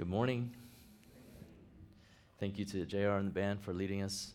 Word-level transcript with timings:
Good 0.00 0.08
morning. 0.08 0.50
Thank 2.38 2.58
you 2.58 2.64
to 2.64 2.86
JR 2.86 3.18
and 3.18 3.26
the 3.26 3.32
band 3.32 3.60
for 3.60 3.74
leading 3.74 4.00
us. 4.00 4.32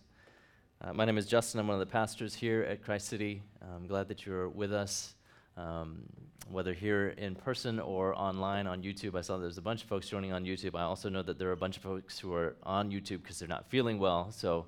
Uh, 0.80 0.94
my 0.94 1.06
name 1.06 1.18
is 1.18 1.26
Justin. 1.26 1.60
I'm 1.60 1.66
one 1.68 1.74
of 1.74 1.80
the 1.80 1.92
pastors 1.92 2.36
here 2.36 2.62
at 2.62 2.84
Christ 2.84 3.08
City. 3.08 3.42
I'm 3.74 3.88
glad 3.88 4.08
that 4.10 4.28
you're 4.28 4.48
with 4.48 4.72
us, 4.72 5.16
um, 5.58 6.04
whether 6.52 6.72
here 6.72 7.16
in 7.18 7.34
person 7.34 7.80
or 7.80 8.14
online 8.14 8.68
on 8.68 8.84
YouTube. 8.84 9.18
I 9.18 9.22
saw 9.22 9.38
there's 9.38 9.58
a 9.58 9.62
bunch 9.64 9.82
of 9.82 9.90
folks 9.90 10.08
joining 10.08 10.34
on 10.34 10.46
YouTube. 10.46 10.76
I 10.76 10.84
also 10.84 11.10
know 11.10 11.24
that 11.24 11.40
there 11.40 11.50
are 11.50 11.54
a 11.54 11.58
bunch 11.58 11.78
of 11.78 11.82
folks 11.82 12.20
who 12.20 12.32
are 12.36 12.56
on 12.62 12.92
YouTube 12.92 13.24
because 13.24 13.40
they're 13.40 13.48
not 13.48 13.68
feeling 13.68 13.98
well. 13.98 14.30
So, 14.30 14.68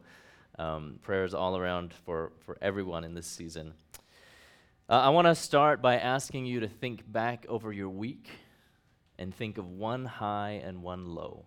um, 0.57 0.97
prayers 1.03 1.35
all 1.35 1.57
around 1.57 1.93
for, 1.93 2.31
for 2.39 2.57
everyone 2.59 3.03
in 3.03 3.13
this 3.13 3.27
season. 3.27 3.71
Uh, 4.89 4.93
I 4.93 5.09
want 5.09 5.27
to 5.27 5.35
start 5.35 5.79
by 5.79 5.97
asking 5.97 6.47
you 6.47 6.61
to 6.61 6.67
think 6.67 7.03
back 7.11 7.45
over 7.47 7.71
your 7.71 7.89
week 7.89 8.31
and 9.19 9.33
think 9.33 9.57
of 9.57 9.67
one 9.67 10.05
high 10.05 10.61
and 10.63 10.81
one 10.81 11.05
low. 11.07 11.45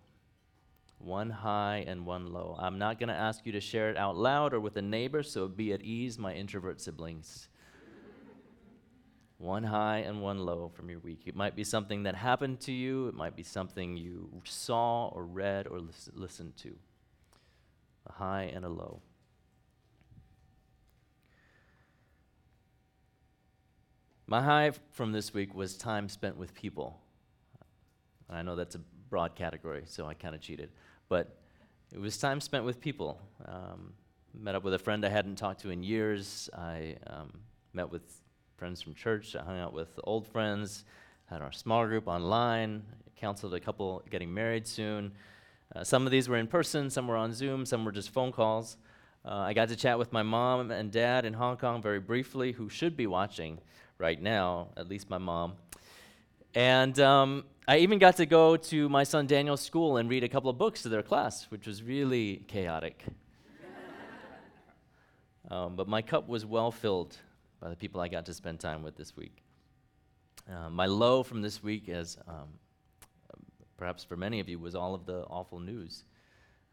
One 0.99 1.29
high 1.29 1.83
and 1.87 2.05
one 2.05 2.31
low. 2.31 2.55
I'm 2.59 2.77
not 2.77 2.99
going 2.99 3.09
to 3.09 3.15
ask 3.15 3.45
you 3.45 3.51
to 3.53 3.61
share 3.61 3.89
it 3.89 3.97
out 3.97 4.17
loud 4.17 4.53
or 4.53 4.59
with 4.59 4.77
a 4.77 4.81
neighbor, 4.81 5.23
so 5.23 5.47
be 5.47 5.73
at 5.73 5.81
ease, 5.81 6.19
my 6.19 6.33
introvert 6.33 6.79
siblings. 6.79 7.47
one 9.37 9.63
high 9.63 9.99
and 9.99 10.21
one 10.21 10.39
low 10.39 10.69
from 10.69 10.89
your 10.89 10.99
week. 10.99 11.21
It 11.25 11.35
might 11.35 11.55
be 11.55 11.63
something 11.63 12.03
that 12.03 12.15
happened 12.15 12.59
to 12.61 12.71
you, 12.71 13.07
it 13.07 13.15
might 13.15 13.35
be 13.35 13.43
something 13.43 13.97
you 13.97 14.29
saw 14.43 15.07
or 15.07 15.25
read 15.25 15.67
or 15.67 15.79
lis- 15.79 16.09
listened 16.13 16.55
to. 16.57 16.75
A 18.07 18.11
high 18.13 18.51
and 18.53 18.63
a 18.63 18.69
low. 18.69 19.01
My 24.27 24.41
high 24.41 24.71
from 24.91 25.11
this 25.11 25.33
week 25.33 25.53
was 25.53 25.75
time 25.75 26.07
spent 26.07 26.37
with 26.37 26.53
people. 26.53 27.01
I 28.31 28.41
know 28.41 28.55
that's 28.55 28.75
a 28.75 28.81
broad 29.09 29.35
category, 29.35 29.83
so 29.85 30.07
I 30.07 30.13
kind 30.13 30.35
of 30.35 30.41
cheated. 30.41 30.69
But 31.09 31.35
it 31.93 31.99
was 31.99 32.17
time 32.17 32.39
spent 32.39 32.63
with 32.63 32.79
people. 32.79 33.19
Um, 33.45 33.93
met 34.33 34.55
up 34.55 34.63
with 34.63 34.73
a 34.73 34.79
friend 34.79 35.05
I 35.05 35.09
hadn't 35.09 35.35
talked 35.35 35.61
to 35.61 35.69
in 35.69 35.83
years. 35.83 36.49
I 36.53 36.95
um, 37.07 37.31
met 37.73 37.91
with 37.91 38.03
friends 38.57 38.81
from 38.81 38.93
church. 38.93 39.35
I 39.35 39.43
hung 39.43 39.59
out 39.59 39.73
with 39.73 39.99
old 40.03 40.27
friends, 40.27 40.85
had 41.25 41.41
our 41.41 41.51
small 41.51 41.85
group 41.85 42.07
online, 42.07 42.83
counseled 43.15 43.53
a 43.53 43.59
couple 43.59 44.01
getting 44.09 44.33
married 44.33 44.67
soon. 44.67 45.11
Uh, 45.75 45.83
some 45.83 46.05
of 46.05 46.11
these 46.11 46.27
were 46.27 46.37
in 46.37 46.47
person, 46.47 46.89
some 46.89 47.07
were 47.07 47.15
on 47.15 47.33
Zoom, 47.33 47.65
some 47.65 47.85
were 47.85 47.91
just 47.91 48.09
phone 48.09 48.31
calls. 48.31 48.77
Uh, 49.23 49.35
I 49.35 49.53
got 49.53 49.69
to 49.69 49.75
chat 49.75 49.99
with 49.99 50.11
my 50.11 50.23
mom 50.23 50.71
and 50.71 50.91
dad 50.91 51.25
in 51.25 51.33
Hong 51.33 51.57
Kong 51.57 51.81
very 51.81 51.99
briefly, 51.99 52.51
who 52.51 52.69
should 52.69 52.97
be 52.97 53.07
watching 53.07 53.59
right 53.97 54.21
now, 54.21 54.69
at 54.75 54.89
least 54.89 55.09
my 55.09 55.19
mom. 55.19 55.53
And 56.55 56.99
um, 56.99 57.45
I 57.71 57.77
even 57.77 57.99
got 57.99 58.17
to 58.17 58.25
go 58.25 58.57
to 58.57 58.89
my 58.89 59.05
son 59.05 59.27
Daniel's 59.27 59.61
school 59.61 59.95
and 59.95 60.09
read 60.09 60.25
a 60.25 60.27
couple 60.27 60.49
of 60.49 60.57
books 60.57 60.81
to 60.81 60.89
their 60.89 61.01
class, 61.01 61.45
which 61.45 61.65
was 61.65 61.81
really 61.81 62.43
chaotic. 62.49 63.01
um, 65.49 65.77
but 65.77 65.87
my 65.87 66.01
cup 66.01 66.27
was 66.27 66.45
well 66.45 66.69
filled 66.69 67.15
by 67.61 67.69
the 67.69 67.77
people 67.77 68.01
I 68.01 68.09
got 68.09 68.25
to 68.25 68.33
spend 68.33 68.59
time 68.59 68.83
with 68.83 68.97
this 68.97 69.15
week. 69.15 69.37
Uh, 70.51 70.69
my 70.69 70.85
low 70.85 71.23
from 71.23 71.41
this 71.41 71.63
week, 71.63 71.87
as 71.87 72.17
um, 72.27 72.49
perhaps 73.77 74.03
for 74.03 74.17
many 74.17 74.41
of 74.41 74.49
you, 74.49 74.59
was 74.59 74.75
all 74.75 74.93
of 74.93 75.05
the 75.05 75.23
awful 75.29 75.61
news, 75.61 76.03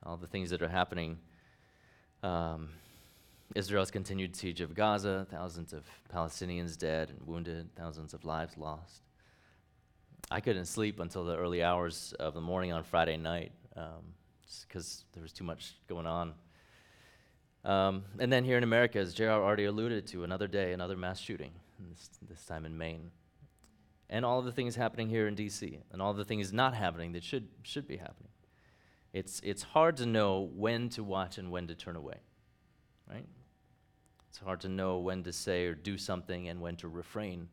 all 0.05 0.17
the 0.17 0.27
things 0.27 0.51
that 0.51 0.63
are 0.63 0.69
happening. 0.69 1.17
Um, 2.25 2.71
Israel's 3.55 3.93
continued 3.93 4.35
siege 4.35 4.61
of 4.61 4.75
Gaza, 4.75 5.29
thousands 5.31 5.73
of 5.73 5.85
Palestinians 6.13 6.77
dead 6.77 7.11
and 7.11 7.25
wounded, 7.25 7.69
thousands 7.77 8.15
of 8.15 8.25
lives 8.25 8.59
lost. 8.59 9.03
I 10.31 10.41
couldn't 10.41 10.67
sleep 10.67 11.01
until 11.01 11.25
the 11.25 11.37
early 11.37 11.63
hours 11.63 12.13
of 12.21 12.35
the 12.35 12.41
morning 12.41 12.73
on 12.73 12.83
Friday 12.83 13.17
night 13.17 13.53
um, 13.77 14.15
because 14.67 15.05
there 15.15 15.23
was 15.23 15.33
too 15.33 15.45
much 15.45 15.75
going 15.89 16.07
on. 16.07 16.35
Um, 17.65 18.05
and 18.19 18.31
then 18.31 18.45
here 18.45 18.59
in 18.59 18.63
America, 18.63 18.99
as 18.99 19.15
JR 19.15 19.31
already 19.31 19.65
alluded 19.65 20.07
to, 20.09 20.25
another 20.25 20.47
day, 20.47 20.73
another 20.73 20.97
mass 20.97 21.19
shooting, 21.19 21.53
this, 21.91 22.11
this 22.29 22.45
time 22.45 22.67
in 22.67 22.77
Maine. 22.77 23.11
And 24.11 24.25
all 24.25 24.43
the 24.43 24.53
things 24.53 24.77
happening 24.77 25.09
here 25.09 25.29
in 25.29 25.35
D.C., 25.35 25.81
and 25.93 26.01
all 26.01 26.15
the 26.15 26.25
things 26.25 26.53
not 26.53 26.75
happening 26.75 27.13
that 27.13 27.23
should, 27.23 27.49
should 27.63 27.87
be 27.87 27.97
happening. 27.97 28.31
It's, 29.13 29.41
it's 29.43 29.63
hard 29.63 29.97
to 29.99 30.07
know 30.07 30.51
when 30.55 30.91
to 30.91 31.03
watch 31.03 31.39
and 31.39 31.51
when 31.51 31.67
to 31.69 31.75
turn 31.75 31.97
away, 31.97 32.19
right? 33.09 33.27
It's 34.29 34.39
hard 34.39 34.61
to 34.61 34.69
know 34.69 34.99
when 34.99 35.23
to 35.25 35.33
say 35.33 35.65
or 35.67 35.75
do 35.75 35.97
something 35.97 36.49
and 36.49 36.61
when 36.61 36.77
to 36.77 36.89
refrain 36.89 37.49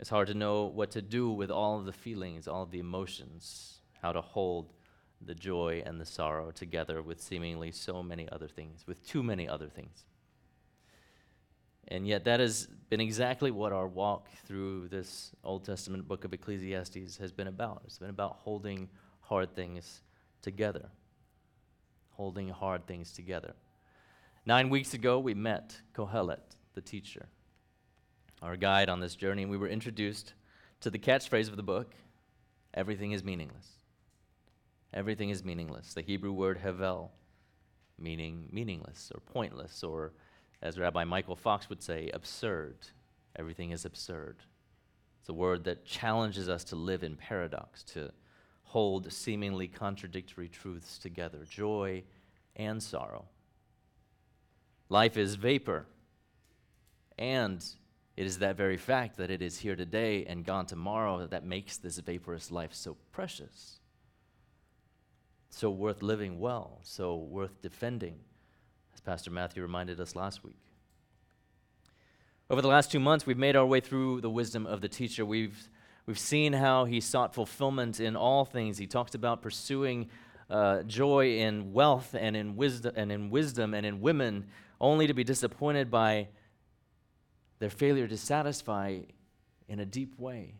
it's 0.00 0.08
hard 0.08 0.28
to 0.28 0.34
know 0.34 0.64
what 0.64 0.92
to 0.92 1.02
do 1.02 1.28
with 1.30 1.50
all 1.50 1.78
of 1.78 1.84
the 1.84 1.92
feelings, 1.92 2.48
all 2.48 2.62
of 2.62 2.70
the 2.70 2.78
emotions, 2.78 3.80
how 4.00 4.12
to 4.12 4.22
hold 4.22 4.72
the 5.20 5.34
joy 5.34 5.82
and 5.84 6.00
the 6.00 6.06
sorrow 6.06 6.50
together 6.50 7.02
with 7.02 7.20
seemingly 7.20 7.70
so 7.70 8.02
many 8.02 8.26
other 8.32 8.48
things, 8.48 8.86
with 8.86 9.06
too 9.06 9.22
many 9.22 9.46
other 9.46 9.68
things. 9.68 10.06
And 11.88 12.08
yet, 12.08 12.24
that 12.24 12.40
has 12.40 12.66
been 12.88 13.02
exactly 13.02 13.50
what 13.50 13.72
our 13.72 13.86
walk 13.86 14.28
through 14.46 14.88
this 14.88 15.32
Old 15.44 15.66
Testament 15.66 16.08
book 16.08 16.24
of 16.24 16.32
Ecclesiastes 16.32 17.18
has 17.18 17.30
been 17.30 17.48
about. 17.48 17.82
It's 17.84 17.98
been 17.98 18.08
about 18.08 18.36
holding 18.38 18.88
hard 19.20 19.54
things 19.54 20.00
together. 20.40 20.88
Holding 22.12 22.48
hard 22.48 22.86
things 22.86 23.12
together. 23.12 23.52
Nine 24.46 24.70
weeks 24.70 24.94
ago, 24.94 25.18
we 25.18 25.34
met 25.34 25.78
Kohelet, 25.94 26.56
the 26.72 26.80
teacher 26.80 27.26
our 28.42 28.56
guide 28.56 28.88
on 28.88 29.00
this 29.00 29.14
journey, 29.14 29.42
and 29.42 29.50
we 29.50 29.56
were 29.56 29.68
introduced 29.68 30.34
to 30.80 30.90
the 30.90 30.98
catchphrase 30.98 31.48
of 31.48 31.56
the 31.56 31.62
book 31.62 31.94
everything 32.72 33.12
is 33.12 33.24
meaningless. 33.24 33.68
Everything 34.92 35.30
is 35.30 35.44
meaningless. 35.44 35.94
The 35.94 36.02
Hebrew 36.02 36.32
word 36.32 36.60
hevel, 36.64 37.10
meaning 37.98 38.48
meaningless 38.52 39.10
or 39.14 39.20
pointless, 39.20 39.82
or 39.82 40.12
as 40.62 40.78
Rabbi 40.78 41.04
Michael 41.04 41.36
Fox 41.36 41.68
would 41.68 41.82
say, 41.82 42.10
absurd. 42.12 42.76
Everything 43.36 43.70
is 43.70 43.84
absurd. 43.84 44.36
It's 45.20 45.28
a 45.28 45.34
word 45.34 45.64
that 45.64 45.84
challenges 45.84 46.48
us 46.48 46.64
to 46.64 46.76
live 46.76 47.02
in 47.02 47.16
paradox, 47.16 47.82
to 47.84 48.10
hold 48.64 49.12
seemingly 49.12 49.68
contradictory 49.68 50.48
truths 50.48 50.98
together 50.98 51.44
joy 51.48 52.02
and 52.56 52.82
sorrow. 52.82 53.26
Life 54.88 55.16
is 55.16 55.36
vapor 55.36 55.86
and 57.18 57.64
it 58.20 58.26
is 58.26 58.36
that 58.40 58.54
very 58.54 58.76
fact 58.76 59.16
that 59.16 59.30
it 59.30 59.40
is 59.40 59.56
here 59.56 59.74
today 59.74 60.26
and 60.26 60.44
gone 60.44 60.66
tomorrow 60.66 61.26
that 61.26 61.42
makes 61.42 61.78
this 61.78 61.98
vaporous 62.00 62.50
life 62.50 62.74
so 62.74 62.98
precious, 63.12 63.80
so 65.48 65.70
worth 65.70 66.02
living 66.02 66.38
well, 66.38 66.80
so 66.82 67.16
worth 67.16 67.62
defending, 67.62 68.16
as 68.92 69.00
Pastor 69.00 69.30
Matthew 69.30 69.62
reminded 69.62 69.98
us 69.98 70.14
last 70.14 70.44
week. 70.44 70.58
Over 72.50 72.60
the 72.60 72.68
last 72.68 72.92
two 72.92 73.00
months, 73.00 73.24
we've 73.24 73.38
made 73.38 73.56
our 73.56 73.64
way 73.64 73.80
through 73.80 74.20
the 74.20 74.28
wisdom 74.28 74.66
of 74.66 74.82
the 74.82 74.88
teacher. 74.88 75.24
We've, 75.24 75.70
we've 76.04 76.18
seen 76.18 76.52
how 76.52 76.84
he 76.84 77.00
sought 77.00 77.34
fulfillment 77.34 78.00
in 78.00 78.16
all 78.16 78.44
things. 78.44 78.76
He 78.76 78.86
talks 78.86 79.14
about 79.14 79.40
pursuing 79.40 80.10
uh, 80.50 80.82
joy 80.82 81.38
in 81.38 81.72
wealth 81.72 82.14
and 82.14 82.36
in 82.36 82.54
wisdom 82.54 82.92
and 82.96 83.10
in 83.10 83.30
wisdom 83.30 83.72
and 83.72 83.86
in 83.86 84.02
women, 84.02 84.48
only 84.78 85.06
to 85.06 85.14
be 85.14 85.24
disappointed 85.24 85.90
by 85.90 86.28
their 87.60 87.70
failure 87.70 88.08
to 88.08 88.16
satisfy 88.16 88.98
in 89.68 89.78
a 89.78 89.86
deep 89.86 90.18
way, 90.18 90.54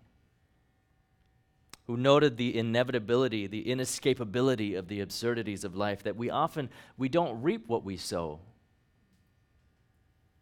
who 1.86 1.96
noted 1.96 2.36
the 2.36 2.56
inevitability, 2.56 3.48
the 3.48 3.64
inescapability 3.64 4.78
of 4.78 4.86
the 4.86 5.00
absurdities 5.00 5.64
of 5.64 5.74
life, 5.74 6.04
that 6.04 6.14
we 6.14 6.30
often 6.30 6.68
we 6.96 7.08
don't 7.08 7.42
reap 7.42 7.66
what 7.66 7.84
we 7.84 7.96
sow. 7.96 8.38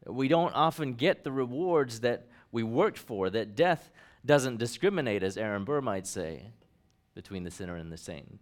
We 0.04 0.28
don't 0.28 0.54
often 0.54 0.92
get 0.94 1.24
the 1.24 1.32
rewards 1.32 2.00
that 2.00 2.26
we 2.52 2.62
worked 2.62 2.98
for, 2.98 3.30
that 3.30 3.56
death 3.56 3.90
doesn't 4.26 4.58
discriminate, 4.58 5.22
as 5.22 5.38
Aaron 5.38 5.64
Burr 5.64 5.80
might 5.80 6.06
say, 6.06 6.50
between 7.14 7.44
the 7.44 7.50
sinner 7.50 7.76
and 7.76 7.90
the 7.90 7.96
saint. 7.96 8.40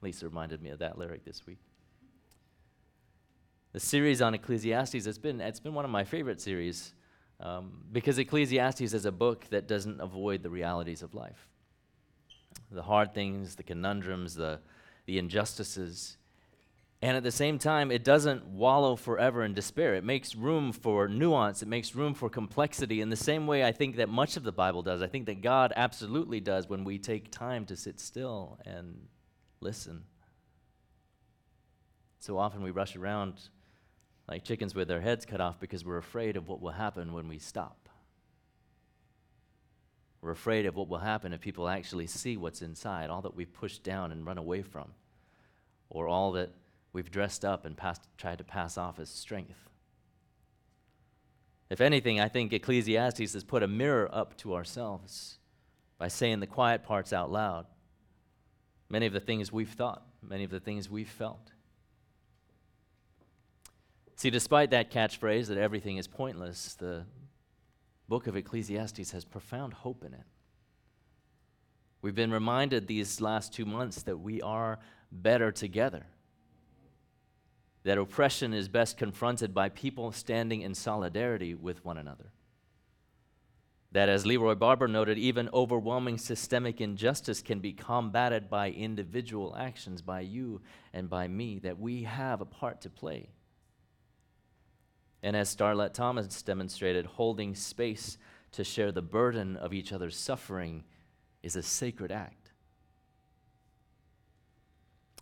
Lisa 0.00 0.26
reminded 0.26 0.62
me 0.62 0.70
of 0.70 0.80
that 0.80 0.98
lyric 0.98 1.24
this 1.24 1.46
week. 1.46 1.58
The 3.72 3.80
series 3.80 4.20
on 4.20 4.34
Ecclesiastes, 4.34 5.06
it's 5.06 5.18
been, 5.18 5.40
it's 5.40 5.60
been 5.60 5.74
one 5.74 5.84
of 5.84 5.90
my 5.90 6.04
favorite 6.04 6.40
series 6.40 6.94
um, 7.42 7.72
because 7.90 8.18
Ecclesiastes 8.18 8.94
is 8.94 9.04
a 9.04 9.12
book 9.12 9.46
that 9.50 9.66
doesn't 9.66 10.00
avoid 10.00 10.42
the 10.42 10.50
realities 10.50 11.02
of 11.02 11.14
life 11.14 11.48
the 12.70 12.82
hard 12.82 13.12
things, 13.12 13.56
the 13.56 13.62
conundrums, 13.62 14.34
the, 14.34 14.58
the 15.04 15.18
injustices. 15.18 16.16
And 17.02 17.16
at 17.16 17.22
the 17.22 17.30
same 17.30 17.58
time, 17.58 17.90
it 17.90 18.02
doesn't 18.02 18.46
wallow 18.46 18.96
forever 18.96 19.44
in 19.44 19.52
despair. 19.52 19.94
It 19.94 20.04
makes 20.04 20.34
room 20.34 20.72
for 20.72 21.06
nuance, 21.06 21.62
it 21.62 21.68
makes 21.68 21.94
room 21.94 22.14
for 22.14 22.30
complexity 22.30 23.02
in 23.02 23.10
the 23.10 23.16
same 23.16 23.46
way 23.46 23.62
I 23.62 23.72
think 23.72 23.96
that 23.96 24.08
much 24.08 24.38
of 24.38 24.42
the 24.42 24.52
Bible 24.52 24.82
does. 24.82 25.02
I 25.02 25.06
think 25.06 25.26
that 25.26 25.42
God 25.42 25.72
absolutely 25.76 26.40
does 26.40 26.68
when 26.68 26.84
we 26.84 26.98
take 26.98 27.30
time 27.30 27.66
to 27.66 27.76
sit 27.76 28.00
still 28.00 28.58
and 28.64 29.08
listen. 29.60 30.04
So 32.20 32.38
often 32.38 32.62
we 32.62 32.70
rush 32.70 32.96
around 32.96 33.34
like 34.28 34.44
chickens 34.44 34.74
with 34.74 34.88
their 34.88 35.00
heads 35.00 35.26
cut 35.26 35.40
off 35.40 35.60
because 35.60 35.84
we're 35.84 35.98
afraid 35.98 36.36
of 36.36 36.48
what 36.48 36.60
will 36.60 36.70
happen 36.70 37.12
when 37.12 37.28
we 37.28 37.38
stop. 37.38 37.88
We're 40.20 40.30
afraid 40.30 40.66
of 40.66 40.76
what 40.76 40.88
will 40.88 40.98
happen 40.98 41.32
if 41.32 41.40
people 41.40 41.68
actually 41.68 42.06
see 42.06 42.36
what's 42.36 42.62
inside, 42.62 43.10
all 43.10 43.22
that 43.22 43.34
we've 43.34 43.52
pushed 43.52 43.82
down 43.82 44.12
and 44.12 44.24
run 44.24 44.38
away 44.38 44.62
from, 44.62 44.92
or 45.90 46.06
all 46.06 46.32
that 46.32 46.50
we've 46.92 47.10
dressed 47.10 47.44
up 47.44 47.64
and 47.64 47.76
passed, 47.76 48.02
tried 48.16 48.38
to 48.38 48.44
pass 48.44 48.78
off 48.78 49.00
as 49.00 49.10
strength. 49.10 49.68
If 51.70 51.80
anything, 51.80 52.20
I 52.20 52.28
think 52.28 52.52
Ecclesiastes 52.52 53.32
has 53.32 53.42
put 53.42 53.64
a 53.64 53.68
mirror 53.68 54.08
up 54.12 54.36
to 54.38 54.54
ourselves 54.54 55.38
by 55.98 56.08
saying 56.08 56.40
the 56.40 56.46
quiet 56.46 56.84
parts 56.84 57.12
out 57.12 57.32
loud. 57.32 57.66
Many 58.88 59.06
of 59.06 59.12
the 59.12 59.20
things 59.20 59.50
we've 59.50 59.70
thought, 59.70 60.06
many 60.22 60.44
of 60.44 60.50
the 60.50 60.60
things 60.60 60.88
we've 60.90 61.08
felt. 61.08 61.50
See, 64.22 64.30
despite 64.30 64.70
that 64.70 64.92
catchphrase 64.92 65.48
that 65.48 65.58
everything 65.58 65.96
is 65.96 66.06
pointless, 66.06 66.74
the 66.74 67.06
book 68.08 68.28
of 68.28 68.36
Ecclesiastes 68.36 69.10
has 69.10 69.24
profound 69.24 69.74
hope 69.74 70.04
in 70.04 70.14
it. 70.14 70.22
We've 72.02 72.14
been 72.14 72.30
reminded 72.30 72.86
these 72.86 73.20
last 73.20 73.52
two 73.52 73.64
months 73.64 74.04
that 74.04 74.18
we 74.18 74.40
are 74.40 74.78
better 75.10 75.50
together, 75.50 76.06
that 77.82 77.98
oppression 77.98 78.54
is 78.54 78.68
best 78.68 78.96
confronted 78.96 79.52
by 79.52 79.70
people 79.70 80.12
standing 80.12 80.60
in 80.60 80.76
solidarity 80.76 81.56
with 81.56 81.84
one 81.84 81.98
another. 81.98 82.30
That, 83.90 84.08
as 84.08 84.24
Leroy 84.24 84.54
Barber 84.54 84.86
noted, 84.86 85.18
even 85.18 85.50
overwhelming 85.52 86.18
systemic 86.18 86.80
injustice 86.80 87.42
can 87.42 87.58
be 87.58 87.72
combated 87.72 88.48
by 88.48 88.70
individual 88.70 89.56
actions, 89.58 90.00
by 90.00 90.20
you 90.20 90.60
and 90.92 91.10
by 91.10 91.26
me, 91.26 91.58
that 91.64 91.80
we 91.80 92.04
have 92.04 92.40
a 92.40 92.44
part 92.44 92.82
to 92.82 92.88
play. 92.88 93.30
And 95.22 95.36
as 95.36 95.54
Starlette 95.54 95.94
Thomas 95.94 96.42
demonstrated, 96.42 97.06
holding 97.06 97.54
space 97.54 98.18
to 98.52 98.64
share 98.64 98.92
the 98.92 99.02
burden 99.02 99.56
of 99.56 99.72
each 99.72 99.92
other's 99.92 100.16
suffering 100.16 100.84
is 101.42 101.56
a 101.56 101.62
sacred 101.62 102.10
act. 102.10 102.50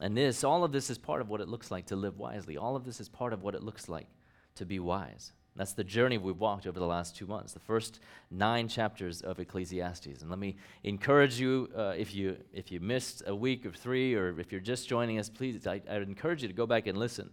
And 0.00 0.16
this, 0.16 0.42
all 0.42 0.64
of 0.64 0.72
this 0.72 0.88
is 0.88 0.96
part 0.96 1.20
of 1.20 1.28
what 1.28 1.42
it 1.42 1.48
looks 1.48 1.70
like 1.70 1.86
to 1.86 1.96
live 1.96 2.18
wisely. 2.18 2.56
All 2.56 2.74
of 2.74 2.84
this 2.84 3.00
is 3.00 3.08
part 3.08 3.32
of 3.32 3.42
what 3.42 3.54
it 3.54 3.62
looks 3.62 3.88
like 3.88 4.08
to 4.54 4.64
be 4.64 4.78
wise. 4.78 5.32
That's 5.56 5.74
the 5.74 5.84
journey 5.84 6.16
we've 6.16 6.38
walked 6.38 6.66
over 6.66 6.78
the 6.78 6.86
last 6.86 7.16
two 7.16 7.26
months, 7.26 7.52
the 7.52 7.60
first 7.60 8.00
nine 8.30 8.66
chapters 8.68 9.20
of 9.20 9.38
Ecclesiastes. 9.40 10.22
And 10.22 10.30
let 10.30 10.38
me 10.38 10.56
encourage 10.84 11.38
you, 11.38 11.68
uh, 11.76 11.94
if 11.98 12.14
you 12.14 12.36
if 12.54 12.72
you 12.72 12.80
missed 12.80 13.24
a 13.26 13.34
week 13.34 13.66
or 13.66 13.72
three, 13.72 14.14
or 14.14 14.38
if 14.38 14.52
you're 14.52 14.60
just 14.60 14.88
joining 14.88 15.18
us, 15.18 15.28
please, 15.28 15.66
I, 15.66 15.82
I 15.90 15.96
encourage 15.96 16.42
you 16.42 16.48
to 16.48 16.54
go 16.54 16.66
back 16.66 16.86
and 16.86 16.96
listen. 16.96 17.30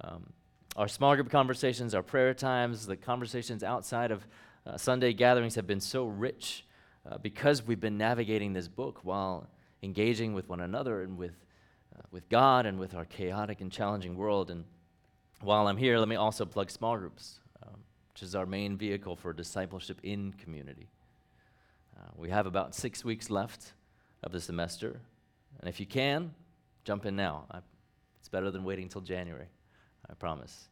Um, 0.00 0.32
our 0.76 0.88
small 0.88 1.14
group 1.14 1.30
conversations, 1.30 1.94
our 1.94 2.02
prayer 2.02 2.34
times, 2.34 2.86
the 2.86 2.96
conversations 2.96 3.62
outside 3.62 4.10
of 4.10 4.26
uh, 4.66 4.76
Sunday 4.76 5.12
gatherings 5.12 5.54
have 5.54 5.66
been 5.66 5.80
so 5.80 6.06
rich 6.06 6.64
uh, 7.08 7.18
because 7.18 7.64
we've 7.64 7.80
been 7.80 7.98
navigating 7.98 8.52
this 8.52 8.66
book 8.66 9.00
while 9.02 9.48
engaging 9.82 10.34
with 10.34 10.48
one 10.48 10.60
another 10.60 11.02
and 11.02 11.16
with, 11.16 11.34
uh, 11.94 12.02
with 12.10 12.28
God 12.28 12.66
and 12.66 12.78
with 12.78 12.94
our 12.94 13.04
chaotic 13.04 13.60
and 13.60 13.70
challenging 13.70 14.16
world. 14.16 14.50
And 14.50 14.64
while 15.42 15.68
I'm 15.68 15.76
here, 15.76 15.98
let 15.98 16.08
me 16.08 16.16
also 16.16 16.44
plug 16.44 16.70
small 16.70 16.96
groups, 16.96 17.38
um, 17.62 17.76
which 18.12 18.22
is 18.22 18.34
our 18.34 18.46
main 18.46 18.76
vehicle 18.76 19.14
for 19.14 19.32
discipleship 19.32 20.00
in 20.02 20.32
community. 20.32 20.88
Uh, 21.96 22.10
we 22.16 22.30
have 22.30 22.46
about 22.46 22.74
six 22.74 23.04
weeks 23.04 23.30
left 23.30 23.74
of 24.24 24.32
the 24.32 24.40
semester. 24.40 25.00
And 25.60 25.68
if 25.68 25.78
you 25.78 25.86
can, 25.86 26.32
jump 26.84 27.06
in 27.06 27.14
now. 27.14 27.44
I, 27.50 27.58
it's 28.18 28.28
better 28.28 28.50
than 28.50 28.64
waiting 28.64 28.84
until 28.84 29.02
January. 29.02 29.46
I 30.10 30.14
promise. 30.14 30.68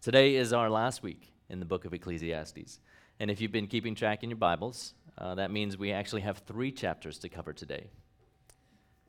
Today 0.00 0.36
is 0.36 0.52
our 0.52 0.70
last 0.70 1.02
week 1.02 1.32
in 1.48 1.60
the 1.60 1.66
book 1.66 1.84
of 1.84 1.92
Ecclesiastes. 1.92 2.78
And 3.20 3.30
if 3.30 3.40
you've 3.40 3.52
been 3.52 3.66
keeping 3.66 3.94
track 3.94 4.22
in 4.22 4.30
your 4.30 4.36
Bibles, 4.36 4.94
uh, 5.18 5.34
that 5.36 5.50
means 5.50 5.78
we 5.78 5.92
actually 5.92 6.22
have 6.22 6.38
three 6.38 6.72
chapters 6.72 7.18
to 7.18 7.28
cover 7.28 7.52
today 7.52 7.88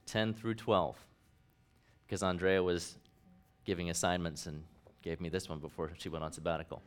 10 0.06 0.34
through 0.34 0.56
12. 0.56 0.98
Because 2.06 2.24
Andrea 2.24 2.62
was 2.62 2.98
giving 3.66 3.90
assignments 3.90 4.46
and 4.46 4.64
gave 5.02 5.20
me 5.20 5.30
this 5.30 5.50
one 5.50 5.60
before 5.60 5.92
she 5.98 6.10
went 6.10 6.24
on 6.24 6.32
sabbatical. 6.32 6.82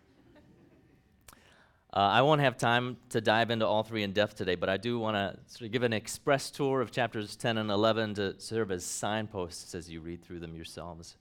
Uh, 1.92 2.00
I 2.00 2.22
won't 2.22 2.42
have 2.42 2.58
time 2.58 2.98
to 3.10 3.20
dive 3.20 3.50
into 3.50 3.66
all 3.66 3.82
three 3.82 4.02
in 4.02 4.12
depth 4.12 4.36
today, 4.36 4.56
but 4.56 4.68
I 4.68 4.76
do 4.76 4.98
want 4.98 5.16
to 5.16 5.38
sort 5.46 5.66
of 5.66 5.72
give 5.72 5.82
an 5.82 5.94
express 5.94 6.50
tour 6.50 6.82
of 6.82 6.92
chapters 6.92 7.34
10 7.34 7.56
and 7.56 7.70
11 7.70 8.14
to 8.14 8.38
serve 8.38 8.70
as 8.70 8.84
signposts 8.84 9.74
as 9.74 9.88
you 9.88 10.00
read 10.00 10.22
through 10.22 10.40
them 10.40 10.54
yourselves. 10.54 11.16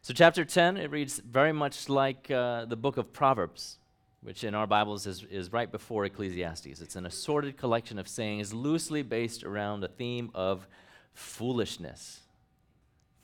So, 0.00 0.14
chapter 0.14 0.44
10, 0.44 0.76
it 0.76 0.90
reads 0.90 1.18
very 1.18 1.52
much 1.52 1.88
like 1.88 2.30
uh, 2.30 2.64
the 2.66 2.76
book 2.76 2.98
of 2.98 3.12
Proverbs, 3.12 3.78
which 4.22 4.44
in 4.44 4.54
our 4.54 4.66
Bibles 4.66 5.06
is, 5.06 5.24
is 5.24 5.52
right 5.52 5.70
before 5.70 6.04
Ecclesiastes. 6.04 6.80
It's 6.80 6.94
an 6.94 7.04
assorted 7.04 7.56
collection 7.56 7.98
of 7.98 8.06
sayings 8.06 8.54
loosely 8.54 9.02
based 9.02 9.42
around 9.42 9.82
a 9.82 9.88
theme 9.88 10.30
of 10.34 10.68
foolishness. 11.14 12.20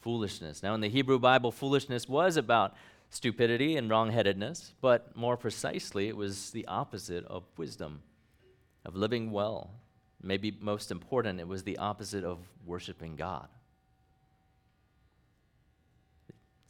Foolishness. 0.01 0.63
Now, 0.63 0.75
in 0.75 0.81
the 0.81 0.89
Hebrew 0.89 1.19
Bible, 1.19 1.53
foolishness 1.53 2.09
was 2.09 2.37
about 2.37 2.75
stupidity 3.09 3.77
and 3.77 3.89
wrongheadedness, 3.89 4.73
but 4.81 5.17
more 5.17 5.37
precisely, 5.37 6.09
it 6.09 6.17
was 6.17 6.51
the 6.51 6.67
opposite 6.67 7.25
of 7.27 7.45
wisdom, 7.57 8.03
of 8.85 8.97
living 8.97 9.31
well. 9.31 9.71
Maybe 10.21 10.57
most 10.61 10.91
important, 10.91 11.39
it 11.39 11.47
was 11.47 11.63
the 11.63 11.79
opposite 11.79 12.25
of 12.25 12.41
worshiping 12.67 13.15
God. 13.15 13.49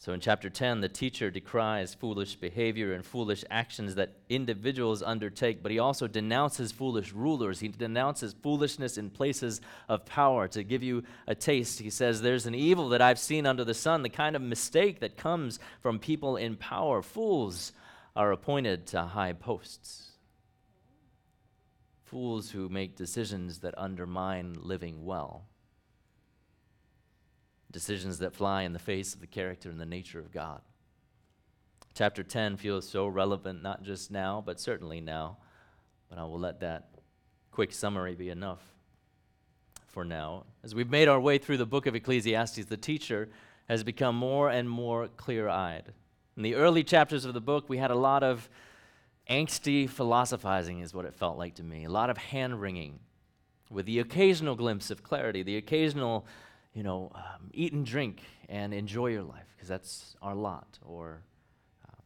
So 0.05 0.13
in 0.13 0.21
chapter 0.21 0.51
10, 0.51 0.83
the 0.83 0.89
teacher 0.91 1.31
decries 1.31 1.95
foolish 1.95 2.37
behavior 2.37 2.93
and 2.93 3.03
foolish 3.03 3.43
actions 3.51 3.95
that 3.95 4.13
individuals 4.29 5.03
undertake, 5.03 5.63
but 5.63 5.73
he 5.73 5.79
also 5.79 6.07
denounces 6.07 6.73
foolish 6.73 7.15
rulers. 7.15 7.61
He 7.61 7.69
denounces 7.69 8.35
foolishness 8.43 8.99
in 8.99 9.09
places 9.09 9.63
of 9.89 10.05
power. 10.05 10.47
To 10.49 10.63
give 10.63 10.83
you 10.83 11.05
a 11.27 11.35
taste, 11.35 11.81
he 11.81 11.89
says, 11.89 12.21
There's 12.21 12.45
an 12.45 12.55
evil 12.55 12.91
that 12.91 13.01
I've 13.01 13.19
seen 13.19 13.47
under 13.47 13.65
the 13.65 13.73
sun, 13.73 14.03
the 14.03 14.11
kind 14.11 14.37
of 14.37 14.43
mistake 14.43 15.01
that 15.01 15.17
comes 15.17 15.59
from 15.81 15.99
people 15.99 16.37
in 16.37 16.57
power. 16.57 17.01
Fools 17.01 17.73
are 18.15 18.31
appointed 18.31 18.87
to 18.89 19.01
high 19.01 19.33
posts. 19.33 20.11
Fools 22.03 22.51
who 22.51 22.69
make 22.69 22.95
decisions 22.95 23.61
that 23.61 23.73
undermine 23.79 24.55
living 24.61 25.07
well 25.07 25.47
decisions 27.75 28.21
that 28.21 28.33
fly 28.33 28.63
in 28.63 28.73
the 28.73 28.79
face 28.79 29.15
of 29.15 29.21
the 29.21 29.27
character 29.27 29.69
and 29.69 29.81
the 29.81 29.85
nature 29.85 30.21
of 30.21 30.31
God. 30.33 30.63
Chapter 31.93 32.23
10 32.23 32.57
feels 32.57 32.89
so 32.89 33.07
relevant, 33.09 33.63
not 33.63 33.83
just 33.83 34.13
now, 34.13 34.43
but 34.47 34.61
certainly 34.61 35.01
now. 35.01 35.39
But 36.09 36.19
I 36.19 36.25
will 36.25 36.39
let 36.39 36.61
that 36.61 36.89
quick 37.51 37.73
summary 37.73 38.15
be 38.15 38.31
enough 38.31 38.63
for 39.89 40.05
now. 40.05 40.45
As 40.63 40.73
we've 40.73 40.89
made 40.89 41.09
our 41.09 41.21
way 41.21 41.37
through 41.37 41.57
the 41.57 41.67
book 41.67 41.87
of 41.87 41.97
Ecclesiastes, 41.97 42.65
the 42.65 42.77
teacher 42.77 43.29
has 43.69 43.83
become 43.83 44.15
more 44.15 44.51
and 44.51 44.71
more 44.71 45.09
clear 45.09 45.49
eyed. 45.49 45.93
In 46.37 46.45
the 46.45 46.55
early 46.55 46.85
chapters 46.85 47.25
of 47.25 47.35
the 47.35 47.41
book, 47.41 47.69
we 47.69 47.79
had 47.79 47.91
a 47.91 47.97
lot 47.97 48.23
of 48.23 48.49
angsty 49.29 49.91
philosophizing, 49.91 50.79
is 50.79 50.95
what 50.95 51.07
it 51.07 51.15
felt 51.15 51.39
like 51.39 51.57
to 51.57 51.65
me, 51.65 51.85
a 51.85 51.91
lot 51.91 52.09
of 52.09 52.19
hand 52.19 52.61
wringing, 52.61 53.01
with 53.69 53.87
the 53.87 53.99
occasional 53.99 54.55
glimpse 54.55 54.93
of 54.93 55.03
clarity, 55.03 55.43
the 55.43 55.57
occasional 55.57 56.25
you 56.75 56.83
know, 56.83 57.11
um, 57.15 57.51
eat 57.53 57.73
and 57.73 57.87
drink 57.87 58.23
and 58.49 58.75
enjoy 58.75 59.07
your 59.07 59.23
life 59.23 59.47
because 59.55 59.69
that's 59.69 60.17
our 60.21 60.35
lot. 60.35 60.79
Or 60.83 61.23
um, 61.89 62.03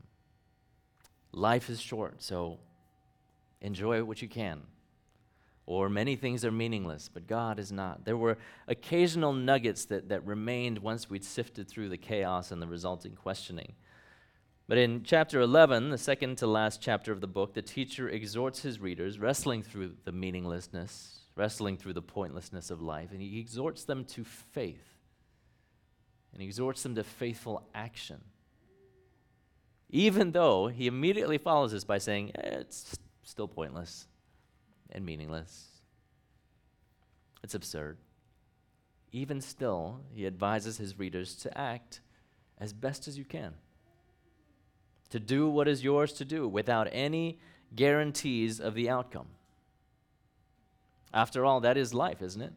life 1.33 1.71
is 1.71 1.81
short, 1.81 2.23
so 2.23 2.59
enjoy 3.61 4.05
what 4.05 4.21
you 4.23 4.29
can. 4.29 4.61
Or 5.65 5.89
many 5.89 6.17
things 6.17 6.45
are 6.45 6.53
meaningless, 6.53 7.11
but 7.13 7.27
God 7.27 7.59
is 7.59 7.73
not. 7.73 8.05
There 8.05 8.17
were 8.17 8.39
occasional 8.69 9.33
nuggets 9.33 9.87
that, 9.87 10.09
that 10.11 10.27
remained 10.27 10.79
once 10.79 11.11
we'd 11.11 11.25
sifted 11.25 11.69
through 11.69 11.91
the 11.91 11.99
chaos 11.99 12.53
and 12.53 12.63
the 12.63 12.67
resulting 12.67 13.13
questioning. 13.13 13.75
But 14.67 14.79
in 14.79 15.03
chapter 15.03 15.41
11, 15.41 15.91
the 15.91 15.99
second 15.99 16.37
to 16.39 16.47
last 16.47 16.81
chapter 16.81 17.11
of 17.13 17.23
the 17.23 17.27
book, 17.27 17.55
the 17.55 17.63
teacher 17.63 18.09
exhorts 18.09 18.61
his 18.61 18.81
readers, 18.81 19.19
wrestling 19.19 19.63
through 19.63 19.95
the 20.05 20.13
meaninglessness 20.13 21.18
wrestling 21.39 21.77
through 21.77 21.93
the 21.95 22.03
pointlessness 22.03 22.71
of 22.71 22.83
life. 22.83 23.13
And 23.13 23.23
he 23.23 23.39
exhorts 23.39 23.85
them 23.85 24.05
to 24.07 24.25
faith, 24.25 24.99
and 26.33 26.43
he 26.43 26.49
exhorts 26.49 26.83
them 26.83 26.95
to 26.97 27.05
faithful 27.05 27.67
action. 27.75 28.21
Even 29.91 30.33
though 30.33 30.67
he 30.67 30.87
immediately 30.87 31.39
follows 31.39 31.73
this 31.73 31.85
by 31.85 31.97
saying, 31.97 32.33
eh, 32.35 32.59
it's 32.61 32.99
still 33.23 33.49
pointless 33.49 34.07
and 34.91 35.07
meaningless. 35.07 35.67
It's 37.43 37.55
absurd. 37.55 37.97
Even 39.13 39.41
still, 39.41 40.01
he 40.13 40.27
advises 40.27 40.77
his 40.77 40.99
readers 40.99 41.35
to 41.37 41.57
act 41.57 42.01
as 42.59 42.75
best 42.75 43.09
as 43.09 43.17
you 43.17 43.25
can, 43.25 43.55
to 45.09 45.19
do 45.19 45.49
what 45.49 45.69
is 45.69 45.83
yours 45.83 46.13
to 46.15 46.25
do 46.25 46.47
without 46.47 46.89
any 46.93 47.39
guarantees 47.75 48.61
of 48.61 48.75
the 48.75 48.91
outcome. 48.91 49.29
After 51.13 51.45
all, 51.45 51.61
that 51.61 51.77
is 51.77 51.95
life, 51.95 52.23
isn't 52.23 52.43
it? 52.43 52.53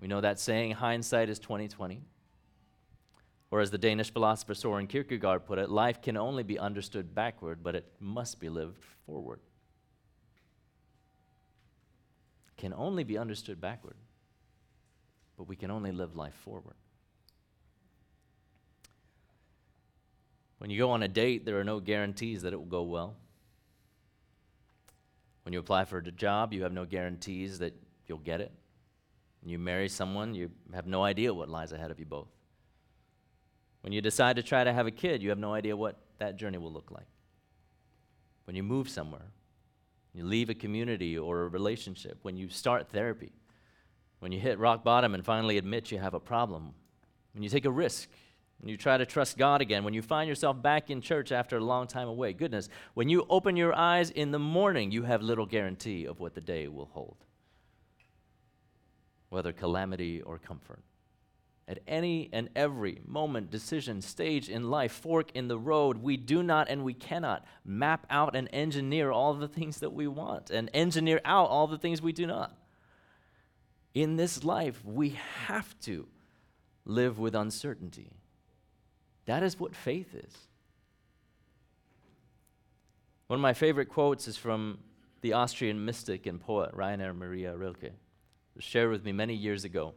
We 0.00 0.08
know 0.08 0.20
that 0.20 0.40
saying, 0.40 0.72
hindsight 0.72 1.28
is 1.28 1.38
2020. 1.38 2.00
Or 3.50 3.60
as 3.60 3.70
the 3.70 3.78
Danish 3.78 4.12
philosopher 4.12 4.54
Soren 4.54 4.86
Kierkegaard 4.86 5.46
put 5.46 5.58
it, 5.58 5.70
life 5.70 6.00
can 6.00 6.16
only 6.16 6.42
be 6.42 6.58
understood 6.58 7.14
backward, 7.14 7.62
but 7.62 7.74
it 7.74 7.86
must 7.98 8.40
be 8.40 8.48
lived 8.48 8.84
forward. 9.06 9.40
can 12.60 12.74
only 12.74 13.04
be 13.04 13.16
understood 13.16 13.58
backward, 13.58 13.96
but 15.38 15.44
we 15.44 15.56
can 15.56 15.70
only 15.70 15.90
live 15.90 16.14
life 16.14 16.34
forward. 16.44 16.74
When 20.58 20.68
you 20.68 20.78
go 20.78 20.90
on 20.90 21.02
a 21.02 21.08
date, 21.08 21.46
there 21.46 21.58
are 21.58 21.64
no 21.64 21.80
guarantees 21.80 22.42
that 22.42 22.52
it 22.52 22.56
will 22.56 22.66
go 22.66 22.82
well. 22.82 23.16
When 25.50 25.54
you 25.54 25.58
apply 25.58 25.84
for 25.84 25.98
a 25.98 26.12
job, 26.12 26.52
you 26.52 26.62
have 26.62 26.72
no 26.72 26.84
guarantees 26.86 27.58
that 27.58 27.74
you'll 28.06 28.18
get 28.18 28.40
it. 28.40 28.52
When 29.42 29.50
you 29.50 29.58
marry 29.58 29.88
someone, 29.88 30.32
you 30.32 30.48
have 30.72 30.86
no 30.86 31.02
idea 31.02 31.34
what 31.34 31.48
lies 31.48 31.72
ahead 31.72 31.90
of 31.90 31.98
you 31.98 32.06
both. 32.06 32.28
When 33.80 33.92
you 33.92 34.00
decide 34.00 34.36
to 34.36 34.44
try 34.44 34.62
to 34.62 34.72
have 34.72 34.86
a 34.86 34.92
kid, 34.92 35.24
you 35.24 35.28
have 35.30 35.40
no 35.40 35.52
idea 35.52 35.76
what 35.76 35.98
that 36.18 36.36
journey 36.36 36.58
will 36.58 36.72
look 36.72 36.92
like. 36.92 37.08
When 38.44 38.54
you 38.54 38.62
move 38.62 38.88
somewhere, 38.88 39.32
you 40.14 40.24
leave 40.24 40.50
a 40.50 40.54
community 40.54 41.18
or 41.18 41.40
a 41.40 41.48
relationship, 41.48 42.18
when 42.22 42.36
you 42.36 42.48
start 42.48 42.88
therapy, 42.88 43.32
when 44.20 44.30
you 44.30 44.38
hit 44.38 44.56
rock 44.60 44.84
bottom 44.84 45.14
and 45.14 45.24
finally 45.24 45.58
admit 45.58 45.90
you 45.90 45.98
have 45.98 46.14
a 46.14 46.20
problem, 46.20 46.74
when 47.34 47.42
you 47.42 47.48
take 47.48 47.64
a 47.64 47.72
risk 47.72 48.08
you 48.68 48.76
try 48.76 48.98
to 48.98 49.06
trust 49.06 49.38
God 49.38 49.62
again, 49.62 49.84
when 49.84 49.94
you 49.94 50.02
find 50.02 50.28
yourself 50.28 50.60
back 50.60 50.90
in 50.90 51.00
church 51.00 51.32
after 51.32 51.56
a 51.56 51.64
long 51.64 51.86
time 51.86 52.08
away, 52.08 52.32
goodness, 52.32 52.68
when 52.94 53.08
you 53.08 53.26
open 53.30 53.56
your 53.56 53.74
eyes 53.74 54.10
in 54.10 54.32
the 54.32 54.38
morning, 54.38 54.90
you 54.90 55.04
have 55.04 55.22
little 55.22 55.46
guarantee 55.46 56.04
of 56.04 56.20
what 56.20 56.34
the 56.34 56.40
day 56.40 56.68
will 56.68 56.90
hold, 56.92 57.16
whether 59.30 59.52
calamity 59.52 60.20
or 60.20 60.38
comfort. 60.38 60.82
At 61.66 61.78
any 61.86 62.28
and 62.32 62.50
every 62.56 63.00
moment, 63.06 63.50
decision, 63.50 64.02
stage 64.02 64.48
in 64.48 64.70
life, 64.70 64.90
fork 64.90 65.30
in 65.34 65.46
the 65.46 65.58
road, 65.58 65.98
we 65.98 66.16
do 66.16 66.42
not 66.42 66.68
and 66.68 66.82
we 66.82 66.94
cannot 66.94 67.46
map 67.64 68.06
out 68.10 68.34
and 68.34 68.48
engineer 68.52 69.12
all 69.12 69.34
the 69.34 69.46
things 69.46 69.78
that 69.78 69.92
we 69.92 70.08
want 70.08 70.50
and 70.50 70.68
engineer 70.74 71.20
out 71.24 71.48
all 71.48 71.68
the 71.68 71.78
things 71.78 72.02
we 72.02 72.12
do 72.12 72.26
not. 72.26 72.56
In 73.94 74.16
this 74.16 74.42
life, 74.42 74.84
we 74.84 75.16
have 75.46 75.78
to 75.82 76.08
live 76.84 77.20
with 77.20 77.36
uncertainty. 77.36 78.19
That 79.26 79.42
is 79.42 79.58
what 79.58 79.74
faith 79.74 80.14
is. 80.14 80.34
One 83.26 83.38
of 83.38 83.42
my 83.42 83.52
favorite 83.52 83.88
quotes 83.88 84.26
is 84.26 84.36
from 84.36 84.78
the 85.20 85.34
Austrian 85.34 85.84
mystic 85.84 86.26
and 86.26 86.40
poet 86.40 86.70
Rainer 86.72 87.14
Maria 87.14 87.56
Rilke, 87.56 87.92
shared 88.58 88.90
with 88.90 89.04
me 89.04 89.12
many 89.12 89.34
years 89.34 89.64
ago. 89.64 89.94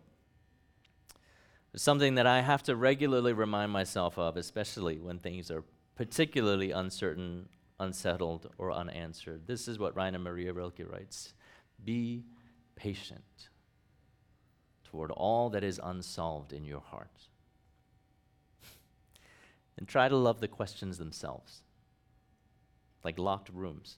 It's 1.74 1.82
something 1.82 2.16
that 2.16 2.28
I 2.28 2.42
have 2.42 2.62
to 2.64 2.76
regularly 2.76 3.34
remind 3.34 3.72
myself 3.72 4.20
of, 4.20 4.38
especially 4.38 5.00
when 5.00 5.18
things 5.18 5.50
are 5.50 5.64
particularly 5.96 6.72
uncertain, 6.72 7.50
unsettled, 7.80 8.52
or 8.58 8.72
unanswered. 8.72 9.48
This 9.48 9.68
is 9.68 9.80
what 9.80 9.96
Rainer 9.96 10.20
Maria 10.20 10.54
Rilke 10.54 10.84
writes 10.88 11.34
Be 11.84 12.26
patient 12.76 13.50
toward 14.84 15.10
all 15.10 15.50
that 15.50 15.64
is 15.64 15.80
unsolved 15.84 16.54
in 16.54 16.64
your 16.64 16.82
heart 16.82 17.30
and 19.78 19.88
try 19.88 20.08
to 20.08 20.16
love 20.16 20.40
the 20.40 20.48
questions 20.48 20.98
themselves, 20.98 21.64
like 23.04 23.18
locked 23.18 23.50
rooms, 23.50 23.98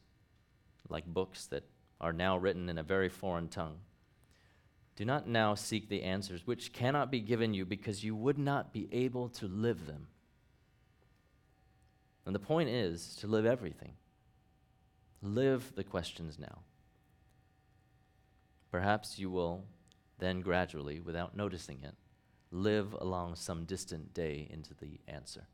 like 0.89 1.05
books 1.05 1.47
that 1.47 1.63
are 1.99 2.13
now 2.13 2.37
written 2.37 2.69
in 2.69 2.77
a 2.77 2.83
very 2.83 3.09
foreign 3.09 3.47
tongue. 3.47 3.77
Do 4.95 5.05
not 5.05 5.27
now 5.27 5.55
seek 5.55 5.89
the 5.89 6.03
answers 6.03 6.47
which 6.47 6.71
cannot 6.71 7.11
be 7.11 7.19
given 7.19 7.53
you 7.53 7.65
because 7.65 8.03
you 8.03 8.15
would 8.15 8.37
not 8.37 8.71
be 8.71 8.87
able 8.91 9.29
to 9.29 9.47
live 9.47 9.85
them. 9.85 10.07
And 12.25 12.33
the 12.33 12.39
point 12.39 12.69
is 12.69 13.15
to 13.17 13.27
live 13.27 13.45
everything. 13.45 13.93
Live 15.21 15.73
the 15.75 15.83
questions 15.83 16.39
now. 16.39 16.59
Perhaps 18.71 19.19
you 19.19 19.29
will 19.29 19.65
then 20.19 20.41
gradually, 20.41 20.99
without 20.99 21.35
noticing 21.35 21.83
it, 21.83 21.95
live 22.51 22.95
along 22.99 23.35
some 23.35 23.65
distant 23.65 24.13
day 24.13 24.47
into 24.49 24.73
the 24.73 24.99
answer 25.07 25.47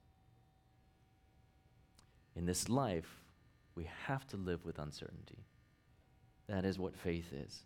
in 2.35 2.45
this 2.45 2.69
life, 2.69 3.21
we 3.75 3.89
have 4.05 4.25
to 4.27 4.37
live 4.37 4.65
with 4.65 4.79
uncertainty. 4.79 5.45
That 6.47 6.65
is 6.65 6.77
what 6.77 6.95
faith 6.95 7.31
is. 7.33 7.63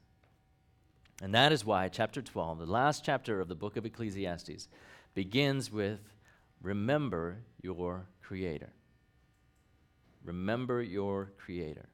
And 1.22 1.34
that 1.34 1.52
is 1.52 1.66
why 1.66 1.88
chapter 1.88 2.22
12, 2.22 2.60
the 2.60 2.66
last 2.66 3.04
chapter 3.04 3.40
of 3.40 3.48
the 3.48 3.56
book 3.56 3.78
of 3.78 3.86
Ecclesiastes, 3.86 4.68
begins 5.14 5.72
with 5.72 6.00
Remember 6.62 7.38
your 7.62 8.08
Creator. 8.22 8.74
Remember 10.24 10.82
your 10.82 11.32
Creator. 11.38 11.88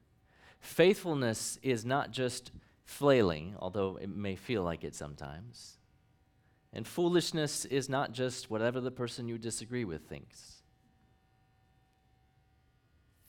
Faithfulness 0.60 1.58
is 1.62 1.84
not 1.84 2.10
just 2.10 2.50
flailing, 2.84 3.54
although 3.58 3.98
it 4.00 4.08
may 4.08 4.36
feel 4.36 4.62
like 4.62 4.84
it 4.84 4.94
sometimes. 4.94 5.78
And 6.72 6.86
foolishness 6.86 7.64
is 7.66 7.88
not 7.88 8.12
just 8.12 8.50
whatever 8.50 8.80
the 8.80 8.90
person 8.90 9.28
you 9.28 9.38
disagree 9.38 9.84
with 9.84 10.08
thinks 10.08 10.51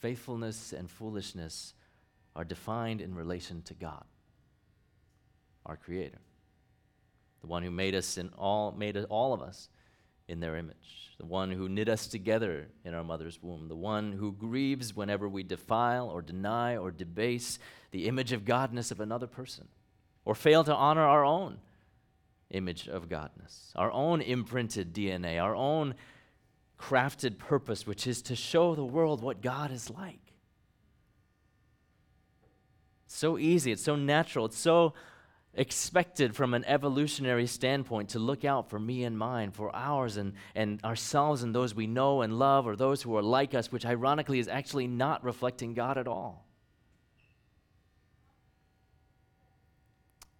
faithfulness 0.04 0.74
and 0.74 0.92
foolishness 0.92 1.74
are 2.36 2.44
defined 2.44 3.00
in 3.00 3.16
relation 3.16 3.62
to 3.62 3.74
God, 3.74 4.04
our 5.66 5.78
Creator, 5.78 6.20
the 7.40 7.48
one 7.48 7.64
who 7.64 7.72
made 7.72 7.96
us 7.96 8.18
in 8.18 8.30
all, 8.38 8.74
made 8.74 8.98
all 9.06 9.32
of 9.32 9.42
us 9.42 9.70
in 10.28 10.42
their 10.42 10.58
image, 10.58 11.16
the 11.20 11.26
one 11.26 11.52
who 11.52 11.70
knit 11.70 11.88
us 11.88 12.08
together 12.08 12.68
in 12.84 12.94
our 12.94 13.04
mother's 13.06 13.42
womb, 13.42 13.70
the 13.70 13.78
one 13.78 14.12
who 14.12 14.34
grieves 14.34 14.94
whenever 14.94 15.30
we 15.30 15.42
defile 15.42 16.10
or 16.10 16.22
deny 16.22 16.76
or 16.76 16.92
debase 16.92 17.58
the 17.92 18.06
image 18.10 18.34
of 18.34 18.44
godness 18.44 18.92
of 18.92 19.00
another 19.00 19.28
person, 19.28 19.70
or 20.26 20.36
fail 20.36 20.66
to 20.66 20.76
honor 20.76 21.08
our 21.08 21.24
own 21.24 21.60
image 22.50 22.90
of 22.90 23.08
godness, 23.08 23.72
our 23.78 23.92
own 23.94 24.20
imprinted 24.20 24.94
DNA, 24.94 25.42
our 25.42 25.56
own 25.56 25.96
crafted 26.90 27.38
purpose, 27.38 27.88
which 27.88 28.08
is 28.08 28.22
to 28.24 28.36
show 28.36 28.76
the 28.76 28.84
world 28.84 29.22
what 29.22 29.42
God 29.42 29.72
is 29.72 29.90
like. 29.90 30.34
It's 33.06 33.16
so 33.16 33.38
easy, 33.38 33.72
it's 33.72 33.84
so 33.84 33.96
natural, 33.96 34.46
it's 34.46 34.58
so 34.58 34.94
expected 35.54 36.36
from 36.36 36.54
an 36.54 36.66
evolutionary 36.66 37.46
standpoint 37.48 38.10
to 38.10 38.20
look 38.20 38.44
out 38.44 38.70
for 38.70 38.80
me 38.80 39.04
and 39.04 39.18
mine, 39.18 39.52
for 39.52 39.74
ours 39.76 40.18
and, 40.18 40.34
and 40.56 40.84
ourselves 40.84 41.44
and 41.44 41.54
those 41.54 41.76
we 41.76 41.88
know 41.88 42.22
and 42.22 42.38
love, 42.38 42.68
or 42.68 42.76
those 42.76 43.02
who 43.02 43.16
are 43.16 43.22
like 43.22 43.54
us, 43.54 43.72
which 43.72 43.86
ironically 43.86 44.40
is 44.40 44.48
actually 44.48 44.88
not 44.88 45.24
reflecting 45.24 45.74
God 45.74 45.98
at 45.98 46.08
all. 46.08 46.46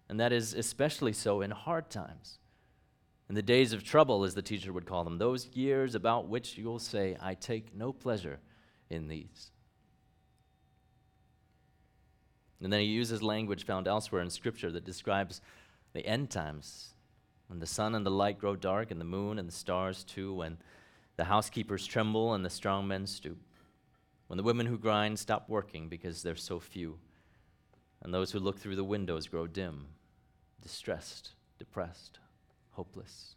And 0.08 0.20
that 0.20 0.32
is 0.32 0.52
especially 0.52 1.12
so 1.12 1.40
in 1.40 1.50
hard 1.50 1.88
times. 1.88 2.38
In 3.28 3.34
the 3.34 3.42
days 3.42 3.72
of 3.72 3.82
trouble, 3.82 4.24
as 4.24 4.34
the 4.34 4.42
teacher 4.42 4.72
would 4.72 4.86
call 4.86 5.02
them, 5.02 5.18
those 5.18 5.48
years 5.54 5.94
about 5.94 6.28
which 6.28 6.58
you'll 6.58 6.78
say, 6.78 7.16
I 7.20 7.34
take 7.34 7.74
no 7.74 7.92
pleasure 7.92 8.40
in 8.90 9.08
these. 9.08 9.50
And 12.62 12.72
then 12.72 12.80
he 12.80 12.86
uses 12.86 13.22
language 13.22 13.64
found 13.64 13.88
elsewhere 13.88 14.22
in 14.22 14.30
Scripture 14.30 14.70
that 14.72 14.84
describes 14.84 15.40
the 15.94 16.06
end 16.06 16.30
times 16.30 16.90
when 17.46 17.60
the 17.60 17.66
sun 17.66 17.94
and 17.94 18.04
the 18.04 18.10
light 18.10 18.38
grow 18.38 18.56
dark, 18.56 18.90
and 18.90 19.00
the 19.00 19.04
moon 19.04 19.38
and 19.38 19.46
the 19.46 19.52
stars 19.52 20.02
too, 20.04 20.34
when 20.34 20.58
the 21.16 21.24
housekeepers 21.24 21.86
tremble 21.86 22.34
and 22.34 22.44
the 22.44 22.50
strong 22.50 22.88
men 22.88 23.06
stoop, 23.06 23.38
when 24.28 24.36
the 24.38 24.42
women 24.42 24.66
who 24.66 24.78
grind 24.78 25.18
stop 25.18 25.48
working 25.48 25.88
because 25.88 26.22
they're 26.22 26.36
so 26.36 26.58
few, 26.58 26.98
and 28.02 28.12
those 28.12 28.32
who 28.32 28.38
look 28.38 28.58
through 28.58 28.76
the 28.76 28.84
windows 28.84 29.28
grow 29.28 29.46
dim, 29.46 29.86
distressed, 30.62 31.32
depressed 31.58 32.18
hopeless. 32.74 33.36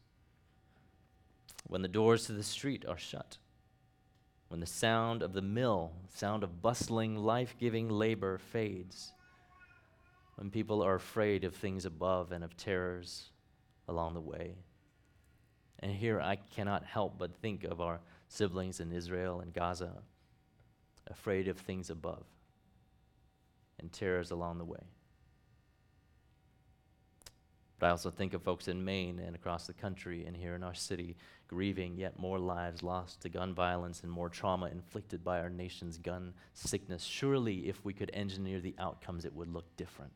When 1.66 1.82
the 1.82 1.88
doors 1.88 2.26
to 2.26 2.34
the 2.34 2.44
street 2.44 2.86
are 2.88 2.98
shut, 2.98 3.38
when 4.48 4.60
the 4.60 4.66
sound 4.66 5.22
of 5.22 5.34
the 5.34 5.42
mill, 5.42 5.92
sound 6.14 6.44
of 6.44 6.62
bustling, 6.62 7.16
life 7.16 7.56
giving 7.60 7.90
labor 7.90 8.38
fades, 8.38 9.12
when 10.36 10.50
people 10.50 10.84
are 10.84 10.96
afraid 10.96 11.44
of 11.44 11.56
things 11.56 11.86
above 11.86 12.32
and 12.32 12.44
of 12.44 12.56
terrors 12.56 13.32
along 13.88 14.14
the 14.14 14.22
way. 14.22 14.56
And 15.80 15.92
here 15.92 16.22
I 16.22 16.36
cannot 16.36 16.86
help 16.86 17.18
but 17.18 17.36
think 17.36 17.64
of 17.64 17.82
our 17.82 18.00
siblings 18.28 18.80
in 18.80 18.92
Israel 18.92 19.42
and 19.42 19.54
Gaza, 19.54 19.94
afraid 21.08 21.48
of 21.48 21.58
things 21.58 21.90
above 21.90 22.26
and 23.80 23.92
terrors 23.92 24.32
along 24.32 24.58
the 24.58 24.66
way. 24.66 24.84
But 27.80 27.88
I 27.88 27.90
also 27.92 28.10
think 28.10 28.34
of 28.34 28.42
folks 28.42 28.68
in 28.68 28.84
Maine 28.84 29.20
and 29.20 29.36
across 29.36 29.68
the 29.68 29.74
country 29.74 30.26
and 30.26 30.36
here 30.36 30.56
in 30.56 30.64
our 30.64 30.74
city 30.74 31.16
grieving 31.48 31.96
yet 31.96 32.20
more 32.20 32.40
lives 32.40 32.82
lost 32.82 33.22
to 33.22 33.30
gun 33.30 33.54
violence 33.54 34.02
and 34.02 34.12
more 34.12 34.30
trauma 34.30 34.66
inflicted 34.68 35.24
by 35.24 35.40
our 35.40 35.50
nation's 35.50 35.98
gun 35.98 36.34
sickness. 36.54 37.04
Surely, 37.04 37.68
if 37.70 37.86
we 37.86 37.94
could 37.94 38.10
engineer 38.14 38.60
the 38.60 38.76
outcomes, 38.80 39.26
it 39.26 39.34
would 39.36 39.54
look 39.54 39.66
different. 39.78 40.12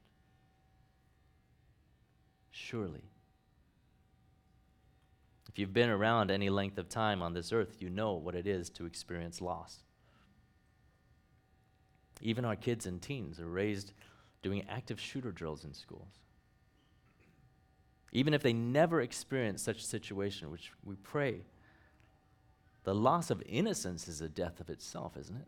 Surely. 2.50 3.04
If 5.48 5.60
you've 5.60 5.74
been 5.74 5.90
around 5.90 6.32
any 6.32 6.50
length 6.50 6.78
of 6.78 6.90
time 6.90 7.22
on 7.22 7.34
this 7.34 7.52
earth, 7.54 7.78
you 7.80 7.90
know 7.90 8.14
what 8.14 8.36
it 8.36 8.48
is 8.48 8.70
to 8.72 8.86
experience 8.86 9.42
loss. 9.42 9.84
Even 12.22 12.46
our 12.46 12.56
kids 12.56 12.86
and 12.86 13.02
teens 13.02 13.40
are 13.40 13.50
raised 13.50 13.94
doing 14.42 14.66
active 14.70 15.00
shooter 15.00 15.32
drills 15.32 15.64
in 15.64 15.74
schools. 15.74 16.20
Even 18.12 18.34
if 18.34 18.44
they 18.44 18.54
never 18.54 19.02
experience 19.02 19.62
such 19.62 19.78
a 19.78 19.86
situation, 19.86 20.52
which 20.52 20.72
we 20.84 20.96
pray, 20.96 21.42
the 22.84 22.96
loss 22.96 23.30
of 23.30 23.42
innocence 23.46 24.08
is 24.08 24.22
a 24.22 24.30
death 24.30 24.60
of 24.60 24.70
itself, 24.70 25.16
isn't 25.18 25.36
it? 25.36 25.48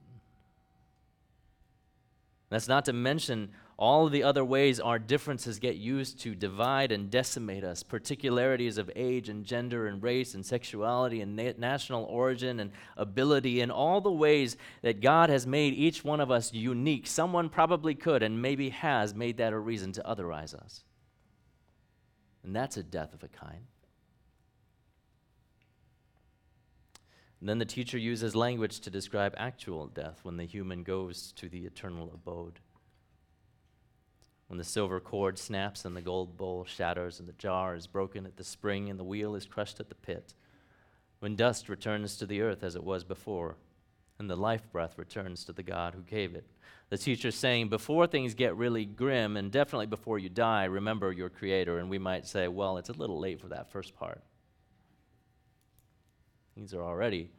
That's 2.49 2.67
not 2.67 2.85
to 2.85 2.93
mention 2.93 3.49
all 3.77 4.07
the 4.07 4.21
other 4.21 4.45
ways 4.45 4.79
our 4.79 4.99
differences 4.99 5.57
get 5.57 5.77
used 5.77 6.19
to 6.19 6.35
divide 6.35 6.91
and 6.91 7.09
decimate 7.09 7.63
us 7.63 7.81
particularities 7.81 8.77
of 8.77 8.91
age 8.95 9.27
and 9.27 9.43
gender 9.43 9.87
and 9.87 10.03
race 10.03 10.35
and 10.35 10.45
sexuality 10.45 11.21
and 11.21 11.35
na- 11.35 11.53
national 11.57 12.03
origin 12.03 12.59
and 12.59 12.71
ability, 12.95 13.61
and 13.61 13.71
all 13.71 14.01
the 14.01 14.11
ways 14.11 14.55
that 14.83 15.01
God 15.01 15.31
has 15.31 15.47
made 15.47 15.73
each 15.73 16.03
one 16.03 16.19
of 16.19 16.29
us 16.29 16.53
unique. 16.53 17.07
Someone 17.07 17.49
probably 17.49 17.95
could 17.95 18.21
and 18.21 18.39
maybe 18.39 18.69
has 18.69 19.15
made 19.15 19.37
that 19.37 19.51
a 19.51 19.57
reason 19.57 19.91
to 19.93 20.03
otherize 20.03 20.53
us. 20.53 20.83
And 22.43 22.55
that's 22.55 22.77
a 22.77 22.83
death 22.83 23.13
of 23.13 23.23
a 23.23 23.27
kind. 23.27 23.65
And 27.39 27.49
then 27.49 27.57
the 27.57 27.65
teacher 27.65 27.97
uses 27.97 28.35
language 28.35 28.79
to 28.81 28.89
describe 28.89 29.33
actual 29.35 29.87
death 29.87 30.19
when 30.23 30.37
the 30.37 30.45
human 30.45 30.83
goes 30.83 31.33
to 31.33 31.49
the 31.49 31.65
eternal 31.65 32.09
abode. 32.13 32.59
When 34.47 34.57
the 34.57 34.63
silver 34.63 34.99
cord 34.99 35.37
snaps 35.37 35.83
and 35.83 35.95
the 35.95 36.01
gold 36.01 36.37
bowl 36.37 36.63
shatters 36.63 37.19
and 37.19 37.27
the 37.27 37.33
jar 37.33 37.75
is 37.75 37.87
broken 37.87 38.25
at 38.25 38.37
the 38.37 38.43
spring 38.43 38.89
and 38.89 38.99
the 38.99 39.03
wheel 39.03 39.35
is 39.35 39.45
crushed 39.45 39.79
at 39.79 39.89
the 39.89 39.95
pit. 39.95 40.33
When 41.19 41.35
dust 41.35 41.69
returns 41.69 42.15
to 42.17 42.25
the 42.25 42.41
earth 42.41 42.63
as 42.63 42.75
it 42.75 42.83
was 42.83 43.03
before 43.03 43.57
and 44.19 44.29
the 44.29 44.35
life 44.35 44.71
breath 44.71 44.97
returns 44.97 45.43
to 45.45 45.53
the 45.53 45.63
God 45.63 45.93
who 45.93 46.01
gave 46.01 46.35
it. 46.35 46.45
The 46.89 46.97
teacher's 46.97 47.35
saying, 47.35 47.69
before 47.69 48.05
things 48.05 48.33
get 48.33 48.55
really 48.55 48.85
grim 48.85 49.35
and 49.37 49.51
definitely 49.51 49.87
before 49.87 50.19
you 50.19 50.29
die, 50.29 50.65
remember 50.65 51.11
your 51.11 51.29
Creator. 51.29 51.79
And 51.79 51.89
we 51.89 51.97
might 51.97 52.27
say, 52.27 52.47
well, 52.47 52.77
it's 52.77 52.89
a 52.89 52.93
little 52.93 53.19
late 53.19 53.41
for 53.41 53.47
that 53.47 53.71
first 53.71 53.95
part. 53.95 54.21
Things 56.55 56.73
are 56.73 56.83
already 56.83 57.31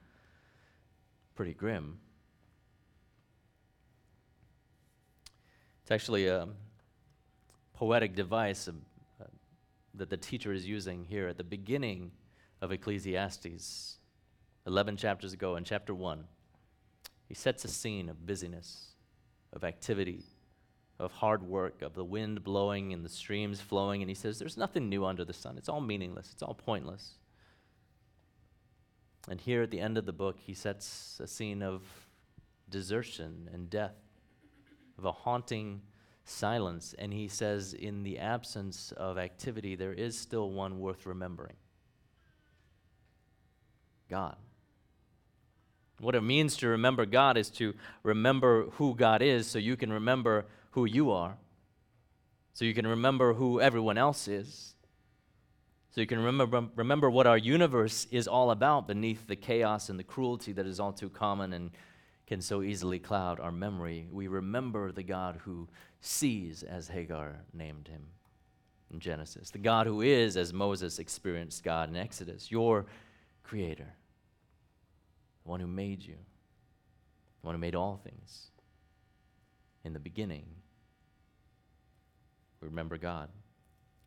pretty 1.36 1.54
grim. 1.54 1.98
It's 5.82 5.90
actually 5.90 6.26
a 6.26 6.48
poetic 7.74 8.14
device 8.14 8.68
uh, 8.68 9.24
that 9.94 10.10
the 10.10 10.16
teacher 10.16 10.52
is 10.52 10.66
using 10.66 11.04
here 11.04 11.28
at 11.28 11.36
the 11.36 11.44
beginning 11.44 12.10
of 12.60 12.72
Ecclesiastes, 12.72 13.98
11 14.66 14.96
chapters 14.96 15.32
ago, 15.32 15.56
in 15.56 15.64
chapter 15.64 15.94
1. 15.94 16.24
He 17.26 17.34
sets 17.34 17.64
a 17.64 17.68
scene 17.68 18.08
of 18.08 18.26
busyness, 18.26 18.88
of 19.52 19.64
activity, 19.64 20.24
of 20.98 21.12
hard 21.12 21.42
work, 21.42 21.82
of 21.82 21.94
the 21.94 22.04
wind 22.04 22.44
blowing 22.44 22.92
and 22.92 23.04
the 23.04 23.08
streams 23.08 23.60
flowing, 23.60 24.02
and 24.02 24.08
he 24.08 24.14
says, 24.14 24.38
There's 24.38 24.56
nothing 24.56 24.88
new 24.88 25.04
under 25.04 25.24
the 25.24 25.32
sun. 25.32 25.56
It's 25.58 25.68
all 25.68 25.80
meaningless, 25.80 26.30
it's 26.32 26.42
all 26.42 26.54
pointless. 26.54 27.14
And 29.28 29.40
here 29.40 29.62
at 29.62 29.70
the 29.70 29.80
end 29.80 29.96
of 29.96 30.04
the 30.04 30.12
book, 30.12 30.36
he 30.38 30.52
sets 30.52 31.18
a 31.22 31.26
scene 31.26 31.62
of 31.62 31.82
desertion 32.68 33.48
and 33.52 33.70
death, 33.70 33.96
of 34.98 35.06
a 35.06 35.12
haunting 35.12 35.80
silence. 36.24 36.94
And 36.98 37.12
he 37.12 37.28
says, 37.28 37.72
in 37.72 38.02
the 38.02 38.18
absence 38.18 38.92
of 38.92 39.16
activity, 39.16 39.76
there 39.76 39.94
is 39.94 40.18
still 40.18 40.50
one 40.50 40.78
worth 40.78 41.06
remembering 41.06 41.56
God. 44.10 44.36
What 46.00 46.14
it 46.14 46.22
means 46.22 46.56
to 46.58 46.68
remember 46.68 47.06
God 47.06 47.36
is 47.36 47.50
to 47.50 47.74
remember 48.02 48.64
who 48.72 48.94
God 48.94 49.22
is 49.22 49.46
so 49.46 49.58
you 49.58 49.76
can 49.76 49.92
remember 49.92 50.46
who 50.72 50.84
you 50.84 51.10
are, 51.10 51.36
so 52.52 52.64
you 52.64 52.74
can 52.74 52.86
remember 52.86 53.34
who 53.34 53.60
everyone 53.60 53.98
else 53.98 54.28
is 54.28 54.74
so 55.94 56.00
you 56.00 56.08
can 56.08 56.18
remember, 56.18 56.66
remember 56.74 57.08
what 57.08 57.28
our 57.28 57.38
universe 57.38 58.08
is 58.10 58.26
all 58.26 58.50
about 58.50 58.88
beneath 58.88 59.28
the 59.28 59.36
chaos 59.36 59.90
and 59.90 59.96
the 59.96 60.02
cruelty 60.02 60.50
that 60.50 60.66
is 60.66 60.80
all 60.80 60.92
too 60.92 61.08
common 61.08 61.52
and 61.52 61.70
can 62.26 62.40
so 62.40 62.62
easily 62.62 62.98
cloud 62.98 63.38
our 63.38 63.52
memory. 63.52 64.08
We 64.10 64.26
remember 64.26 64.90
the 64.90 65.04
God 65.04 65.38
who 65.44 65.68
sees, 66.00 66.64
as 66.64 66.88
Hagar 66.88 67.36
named 67.52 67.86
him 67.86 68.02
in 68.92 68.98
Genesis, 68.98 69.50
the 69.50 69.58
God 69.58 69.86
who 69.86 70.00
is, 70.00 70.36
as 70.36 70.52
Moses 70.52 70.98
experienced 70.98 71.62
God 71.62 71.90
in 71.90 71.94
Exodus, 71.94 72.50
your 72.50 72.86
creator, 73.44 73.94
the 75.44 75.50
one 75.50 75.60
who 75.60 75.66
made 75.66 76.02
you, 76.02 76.16
the 77.40 77.46
one 77.46 77.54
who 77.54 77.60
made 77.60 77.74
all 77.74 78.00
things. 78.02 78.50
In 79.84 79.92
the 79.92 80.00
beginning, 80.00 80.46
we 82.60 82.68
remember 82.68 82.96
God. 82.96 83.28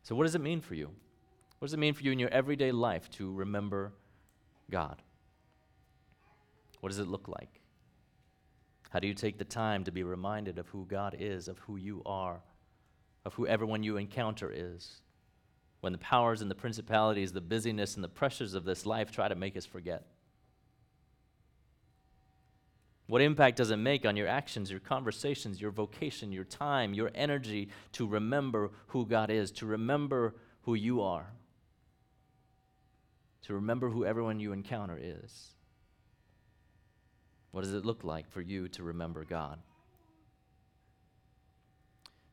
So, 0.02 0.14
what 0.14 0.24
does 0.24 0.34
it 0.34 0.40
mean 0.40 0.60
for 0.60 0.74
you? 0.74 0.90
What 1.58 1.66
does 1.66 1.74
it 1.74 1.78
mean 1.78 1.94
for 1.94 2.02
you 2.02 2.12
in 2.12 2.18
your 2.18 2.30
everyday 2.30 2.72
life 2.72 3.10
to 3.12 3.32
remember 3.32 3.92
God? 4.70 5.02
What 6.80 6.90
does 6.90 6.98
it 6.98 7.08
look 7.08 7.28
like? 7.28 7.60
How 8.90 9.00
do 9.00 9.06
you 9.06 9.14
take 9.14 9.38
the 9.38 9.44
time 9.44 9.84
to 9.84 9.92
be 9.92 10.02
reminded 10.02 10.58
of 10.58 10.68
who 10.68 10.86
God 10.86 11.16
is, 11.18 11.48
of 11.48 11.58
who 11.58 11.76
you 11.76 12.02
are, 12.06 12.40
of 13.24 13.34
who 13.34 13.46
everyone 13.46 13.82
you 13.82 13.96
encounter 13.96 14.50
is? 14.54 15.02
When 15.80 15.92
the 15.92 15.98
powers 15.98 16.40
and 16.40 16.50
the 16.50 16.56
principalities, 16.56 17.32
the 17.32 17.40
busyness 17.40 17.94
and 17.94 18.02
the 18.02 18.08
pressures 18.08 18.54
of 18.54 18.64
this 18.64 18.86
life 18.86 19.12
try 19.12 19.28
to 19.28 19.34
make 19.34 19.56
us 19.56 19.66
forget. 19.66 20.04
What 23.08 23.20
impact 23.22 23.56
does 23.56 23.70
it 23.70 23.78
make 23.78 24.06
on 24.06 24.16
your 24.16 24.28
actions, 24.28 24.70
your 24.70 24.80
conversations, 24.80 25.60
your 25.60 25.72
vocation, 25.72 26.30
your 26.30 26.44
time, 26.44 26.94
your 26.94 27.10
energy 27.14 27.70
to 27.92 28.06
remember 28.06 28.70
who 28.88 29.04
God 29.04 29.30
is, 29.30 29.50
to 29.52 29.66
remember 29.66 30.36
who 30.62 30.74
you 30.74 31.02
are? 31.02 31.32
to 33.48 33.54
remember 33.54 33.88
who 33.88 34.04
everyone 34.04 34.38
you 34.38 34.52
encounter 34.52 34.98
is. 35.00 35.54
What 37.50 37.64
does 37.64 37.72
it 37.72 37.86
look 37.86 38.04
like 38.04 38.30
for 38.30 38.42
you 38.42 38.68
to 38.68 38.82
remember 38.82 39.24
God? 39.24 39.58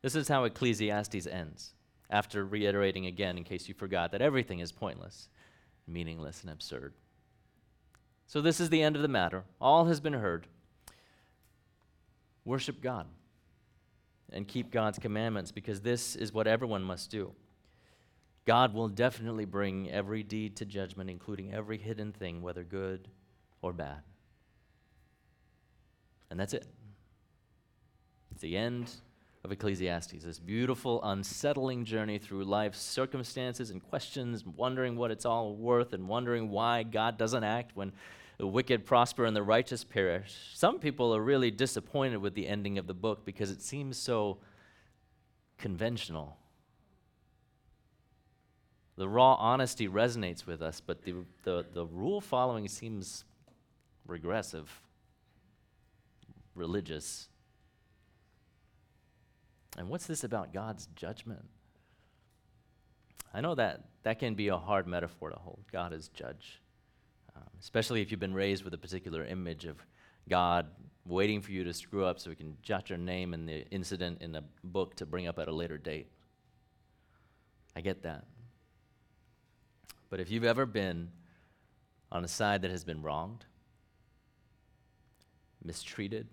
This 0.01 0.13
is 0.13 0.27
how 0.27 0.43
Ecclesiastes 0.43 1.25
ends, 1.25 1.73
after 2.09 2.43
reiterating 2.43 3.05
again, 3.05 3.37
in 3.37 3.45
case 3.45 3.69
you 3.69 3.73
forgot, 3.73 4.11
that 4.11 4.21
everything 4.21 4.59
is 4.59 4.73
pointless, 4.73 5.29
meaningless, 5.87 6.41
and 6.41 6.51
absurd. 6.51 6.93
So, 8.27 8.41
this 8.41 8.59
is 8.59 8.69
the 8.69 8.81
end 8.81 8.97
of 8.97 9.01
the 9.01 9.07
matter. 9.07 9.45
All 9.61 9.85
has 9.85 10.01
been 10.01 10.13
heard. 10.13 10.47
Worship 12.45 12.81
God 12.81 13.07
and 14.31 14.47
keep 14.47 14.71
God's 14.71 14.99
commandments 14.99 15.51
because 15.51 15.81
this 15.81 16.15
is 16.15 16.31
what 16.31 16.47
everyone 16.47 16.83
must 16.83 17.09
do. 17.09 17.33
God 18.45 18.73
will 18.73 18.89
definitely 18.89 19.45
bring 19.45 19.89
every 19.89 20.21
deed 20.21 20.55
to 20.57 20.65
judgment, 20.65 21.09
including 21.09 21.51
every 21.53 21.77
hidden 21.77 22.11
thing, 22.11 22.41
whether 22.41 22.63
good 22.63 23.07
or 23.61 23.73
bad. 23.73 24.01
And 26.29 26.39
that's 26.39 26.53
it. 26.53 26.67
It's 28.31 28.41
the 28.41 28.55
end 28.55 28.91
of 29.43 29.51
Ecclesiastes, 29.51 30.23
this 30.23 30.39
beautiful, 30.39 31.01
unsettling 31.03 31.85
journey 31.85 32.17
through 32.17 32.43
life's 32.43 32.81
circumstances 32.81 33.71
and 33.71 33.81
questions, 33.81 34.43
wondering 34.45 34.95
what 34.95 35.11
it's 35.11 35.25
all 35.25 35.55
worth 35.55 35.93
and 35.93 36.07
wondering 36.07 36.49
why 36.49 36.83
God 36.83 37.17
doesn't 37.17 37.43
act 37.43 37.71
when 37.75 37.93
the 38.37 38.47
wicked 38.47 38.85
prosper 38.85 39.25
and 39.25 39.35
the 39.35 39.43
righteous 39.43 39.83
perish. 39.83 40.35
Some 40.53 40.79
people 40.79 41.15
are 41.15 41.21
really 41.21 41.51
disappointed 41.51 42.17
with 42.17 42.35
the 42.35 42.47
ending 42.47 42.77
of 42.77 42.87
the 42.87 42.93
book 42.93 43.25
because 43.25 43.51
it 43.51 43.61
seems 43.61 43.97
so 43.97 44.37
conventional 45.57 46.37
the 48.97 49.07
raw 49.07 49.35
honesty 49.35 49.87
resonates 49.87 50.45
with 50.45 50.61
us, 50.61 50.79
but 50.79 51.03
the, 51.03 51.15
the, 51.43 51.65
the 51.73 51.85
rule 51.85 52.21
following 52.21 52.67
seems 52.67 53.25
regressive, 54.07 54.81
religious. 56.53 57.27
And 59.77 59.89
what's 59.89 60.05
this 60.05 60.23
about 60.23 60.53
God's 60.53 60.87
judgment? 60.95 61.45
I 63.33 63.41
know 63.41 63.55
that 63.55 63.83
that 64.03 64.19
can 64.19 64.33
be 64.35 64.47
a 64.47 64.57
hard 64.57 64.87
metaphor 64.87 65.29
to 65.29 65.35
hold. 65.35 65.65
God 65.69 65.91
is 65.91 66.07
judge, 66.07 66.61
um, 67.35 67.43
especially 67.59 68.01
if 68.01 68.11
you've 68.11 68.19
been 68.19 68.33
raised 68.33 68.63
with 68.63 68.73
a 68.73 68.77
particular 68.77 69.25
image 69.25 69.65
of 69.65 69.77
God 70.29 70.67
waiting 71.05 71.41
for 71.41 71.51
you 71.51 71.63
to 71.63 71.73
screw 71.73 72.05
up 72.05 72.19
so 72.19 72.29
we 72.29 72.35
can 72.35 72.57
jot 72.61 72.89
your 72.89 72.97
name 72.97 73.33
in 73.33 73.45
the 73.45 73.65
incident 73.69 74.21
in 74.21 74.35
a 74.35 74.43
book 74.63 74.95
to 74.95 75.05
bring 75.05 75.27
up 75.27 75.37
at 75.37 75.47
a 75.47 75.51
later 75.51 75.77
date. 75.77 76.07
I 77.75 77.81
get 77.81 78.03
that. 78.03 78.25
But 80.09 80.19
if 80.19 80.31
you've 80.31 80.45
ever 80.45 80.65
been 80.65 81.09
on 82.11 82.23
a 82.23 82.27
side 82.27 82.61
that 82.61 82.71
has 82.71 82.83
been 82.83 83.01
wronged, 83.01 83.45
mistreated, 85.63 86.27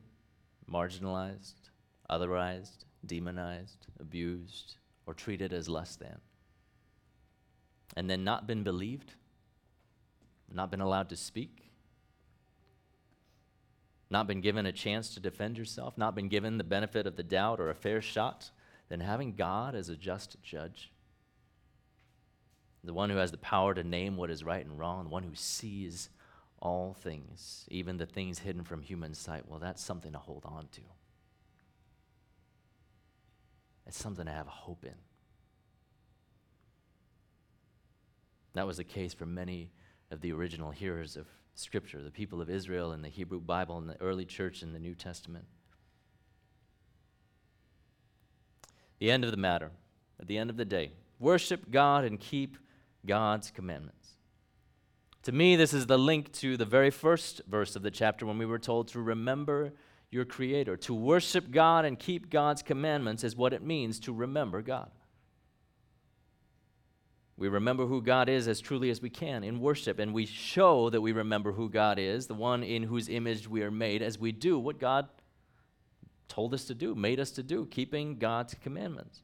marginalized, 0.71 1.55
otherized, 2.11 2.85
demonized, 3.05 3.87
abused, 3.99 4.77
or 5.07 5.15
treated 5.15 5.53
as 5.53 5.69
less 5.69 5.97
than, 5.97 6.21
and 7.97 8.09
then 8.09 8.25
not 8.25 8.47
been 8.47 8.63
believed, 8.63 9.15
not 10.55 10.71
been 10.71 10.81
allowed 10.81 11.09
to 11.11 11.17
speak, 11.17 11.71
not 14.11 14.27
been 14.27 14.41
given 14.41 14.67
a 14.67 14.73
chance 14.73 15.15
to 15.15 15.21
defend 15.21 15.57
yourself, 15.57 15.97
not 15.97 16.15
been 16.15 16.29
given 16.29 16.59
the 16.59 16.65
benefit 16.65 17.07
of 17.07 17.17
the 17.17 17.23
doubt 17.23 17.61
or 17.61 17.71
a 17.71 17.75
fair 17.75 18.03
shot 18.03 18.51
than 18.89 19.01
having 19.01 19.35
God 19.35 19.75
as 19.75 19.89
a 19.89 19.97
just 19.97 20.37
judge? 20.43 20.93
The 22.85 22.93
one 22.93 23.11
who 23.11 23.17
has 23.17 23.31
the 23.31 23.39
power 23.39 23.75
to 23.75 23.85
name 23.85 24.17
what 24.17 24.31
is 24.31 24.45
right 24.45 24.65
and 24.65 24.79
wrong, 24.79 25.05
the 25.05 25.11
one 25.11 25.23
who 25.23 25.35
sees 25.35 26.11
all 26.59 26.95
things, 26.95 27.67
even 27.71 27.97
the 27.97 28.07
things 28.07 28.41
hidden 28.41 28.65
from 28.65 28.83
human 28.83 29.15
sight. 29.15 29.49
Well, 29.49 29.59
that's 29.59 29.83
something 29.83 30.13
to 30.13 30.19
hold 30.19 30.45
on 30.45 30.69
to. 30.73 30.81
It's 33.87 33.99
something 33.99 34.27
to 34.27 34.33
have 34.33 34.47
hope 34.47 34.85
in. 34.85 34.95
That 38.55 38.67
was 38.67 38.77
the 38.77 38.85
case 38.85 39.15
for 39.15 39.27
many 39.27 39.71
of 40.13 40.21
the 40.21 40.33
original 40.33 40.71
hearers 40.71 41.17
of 41.17 41.27
Scripture, 41.55 42.03
the 42.03 42.11
people 42.11 42.41
of 42.41 42.49
Israel 42.49 42.93
and 42.93 43.03
the 43.03 43.09
Hebrew 43.09 43.41
Bible 43.41 43.79
and 43.79 43.89
the 43.89 44.01
early 44.01 44.25
church 44.25 44.63
in 44.63 44.73
the 44.73 44.79
New 44.79 44.95
Testament. 44.95 45.47
The 48.99 49.11
end 49.11 49.25
of 49.25 49.31
the 49.31 49.37
matter, 49.37 49.71
at 50.21 50.29
the 50.29 50.39
end 50.39 50.51
of 50.51 50.57
the 50.57 50.65
day, 50.65 50.93
worship 51.19 51.71
God 51.71 52.05
and 52.05 52.21
keep 52.21 52.57
God's 53.05 53.51
commandments. 53.51 54.11
To 55.25 55.33
me, 55.33 55.57
this 55.57 55.73
is 55.73 55.87
the 55.87 55.99
link 55.99 56.33
to 56.35 56.57
the 56.57 56.65
very 56.65 56.91
first 56.91 57.41
verse 57.49 57.75
of 57.75 57.83
the 57.83 57.91
chapter 57.91 58.27
when 58.27 58.39
we 58.39 58.47
were 58.47 58.59
told 58.59 58.89
to 58.89 59.01
remember 59.01 59.73
your 60.11 60.25
Creator. 60.25 60.77
To 60.77 60.95
worship 60.95 61.51
God 61.51 61.85
and 61.85 61.99
keep 61.99 62.29
God's 62.29 62.63
commandments 62.63 63.25
is 63.25 63.35
what 63.35 63.53
it 63.53 63.63
means 63.63 63.99
to 64.01 64.13
remember 64.13 64.63
God. 64.63 64.91
We 67.37 67.49
remember 67.49 67.87
who 67.87 68.03
God 68.03 68.29
is 68.29 68.47
as 68.47 68.61
truly 68.61 68.91
as 68.91 69.01
we 69.01 69.11
can 69.11 69.43
in 69.43 69.61
worship, 69.61 69.99
and 69.99 70.13
we 70.13 70.27
show 70.27 70.91
that 70.91 71.01
we 71.01 71.13
remember 71.13 71.53
who 71.53 71.69
God 71.69 71.99
is, 71.99 72.27
the 72.27 72.35
one 72.35 72.63
in 72.63 72.85
whose 72.85 73.09
image 73.09 73.49
we 73.49 73.63
are 73.63 73.71
made, 73.71 74.03
as 74.03 74.19
we 74.19 74.33
do 74.33 74.59
what 74.59 74.79
God 74.79 75.09
told 76.29 76.55
us 76.55 76.65
to 76.67 76.75
do, 76.75 76.95
made 76.95 77.21
us 77.21 77.31
to 77.33 77.43
do, 77.43 77.67
keeping 77.67 78.17
God's 78.19 78.55
commandments. 78.55 79.23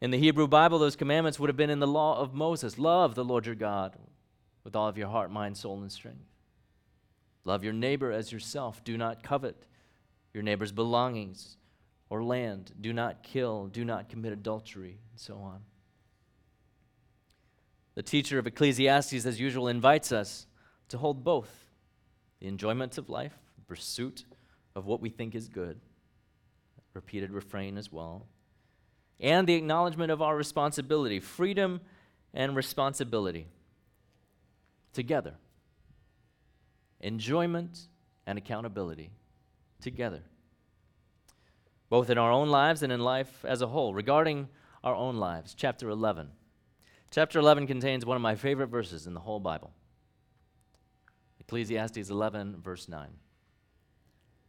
In 0.00 0.10
the 0.10 0.18
Hebrew 0.18 0.48
Bible, 0.48 0.78
those 0.78 0.96
commandments 0.96 1.38
would 1.38 1.48
have 1.48 1.56
been 1.56 1.70
in 1.70 1.78
the 1.78 1.86
law 1.86 2.18
of 2.18 2.34
Moses 2.34 2.78
love 2.78 3.14
the 3.14 3.24
Lord 3.24 3.46
your 3.46 3.54
God 3.54 3.96
with 4.64 4.74
all 4.74 4.88
of 4.88 4.96
your 4.96 5.08
heart, 5.08 5.30
mind, 5.30 5.56
soul, 5.56 5.80
and 5.82 5.92
strength. 5.92 6.24
Love 7.44 7.64
your 7.64 7.72
neighbor 7.72 8.12
as 8.12 8.32
yourself. 8.32 8.82
Do 8.84 8.96
not 8.96 9.22
covet 9.22 9.66
your 10.32 10.42
neighbor's 10.42 10.72
belongings 10.72 11.56
or 12.08 12.22
land. 12.22 12.72
Do 12.80 12.92
not 12.92 13.22
kill. 13.22 13.66
Do 13.66 13.84
not 13.84 14.08
commit 14.08 14.32
adultery, 14.32 14.98
and 15.10 15.20
so 15.20 15.36
on. 15.36 15.60
The 18.00 18.04
teacher 18.04 18.38
of 18.38 18.46
Ecclesiastes, 18.46 19.26
as 19.26 19.38
usual, 19.38 19.68
invites 19.68 20.10
us 20.10 20.46
to 20.88 20.96
hold 20.96 21.22
both 21.22 21.66
the 22.40 22.46
enjoyment 22.46 22.96
of 22.96 23.10
life, 23.10 23.34
the 23.58 23.64
pursuit 23.66 24.24
of 24.74 24.86
what 24.86 25.02
we 25.02 25.10
think 25.10 25.34
is 25.34 25.48
good, 25.48 25.78
repeated 26.94 27.30
refrain 27.30 27.76
as 27.76 27.92
well, 27.92 28.24
and 29.20 29.46
the 29.46 29.52
acknowledgement 29.52 30.10
of 30.10 30.22
our 30.22 30.34
responsibility, 30.34 31.20
freedom 31.20 31.82
and 32.32 32.56
responsibility 32.56 33.48
together. 34.94 35.34
Enjoyment 37.02 37.80
and 38.26 38.38
accountability 38.38 39.10
together, 39.82 40.22
both 41.90 42.08
in 42.08 42.16
our 42.16 42.32
own 42.32 42.48
lives 42.48 42.82
and 42.82 42.94
in 42.94 43.00
life 43.00 43.44
as 43.44 43.60
a 43.60 43.66
whole. 43.66 43.92
Regarding 43.92 44.48
our 44.82 44.94
own 44.94 45.16
lives, 45.16 45.52
chapter 45.54 45.90
11. 45.90 46.30
Chapter 47.12 47.40
11 47.40 47.66
contains 47.66 48.06
one 48.06 48.14
of 48.14 48.22
my 48.22 48.36
favorite 48.36 48.68
verses 48.68 49.08
in 49.08 49.14
the 49.14 49.20
whole 49.20 49.40
Bible 49.40 49.72
Ecclesiastes 51.40 52.08
11, 52.08 52.60
verse 52.62 52.88
9. 52.88 53.08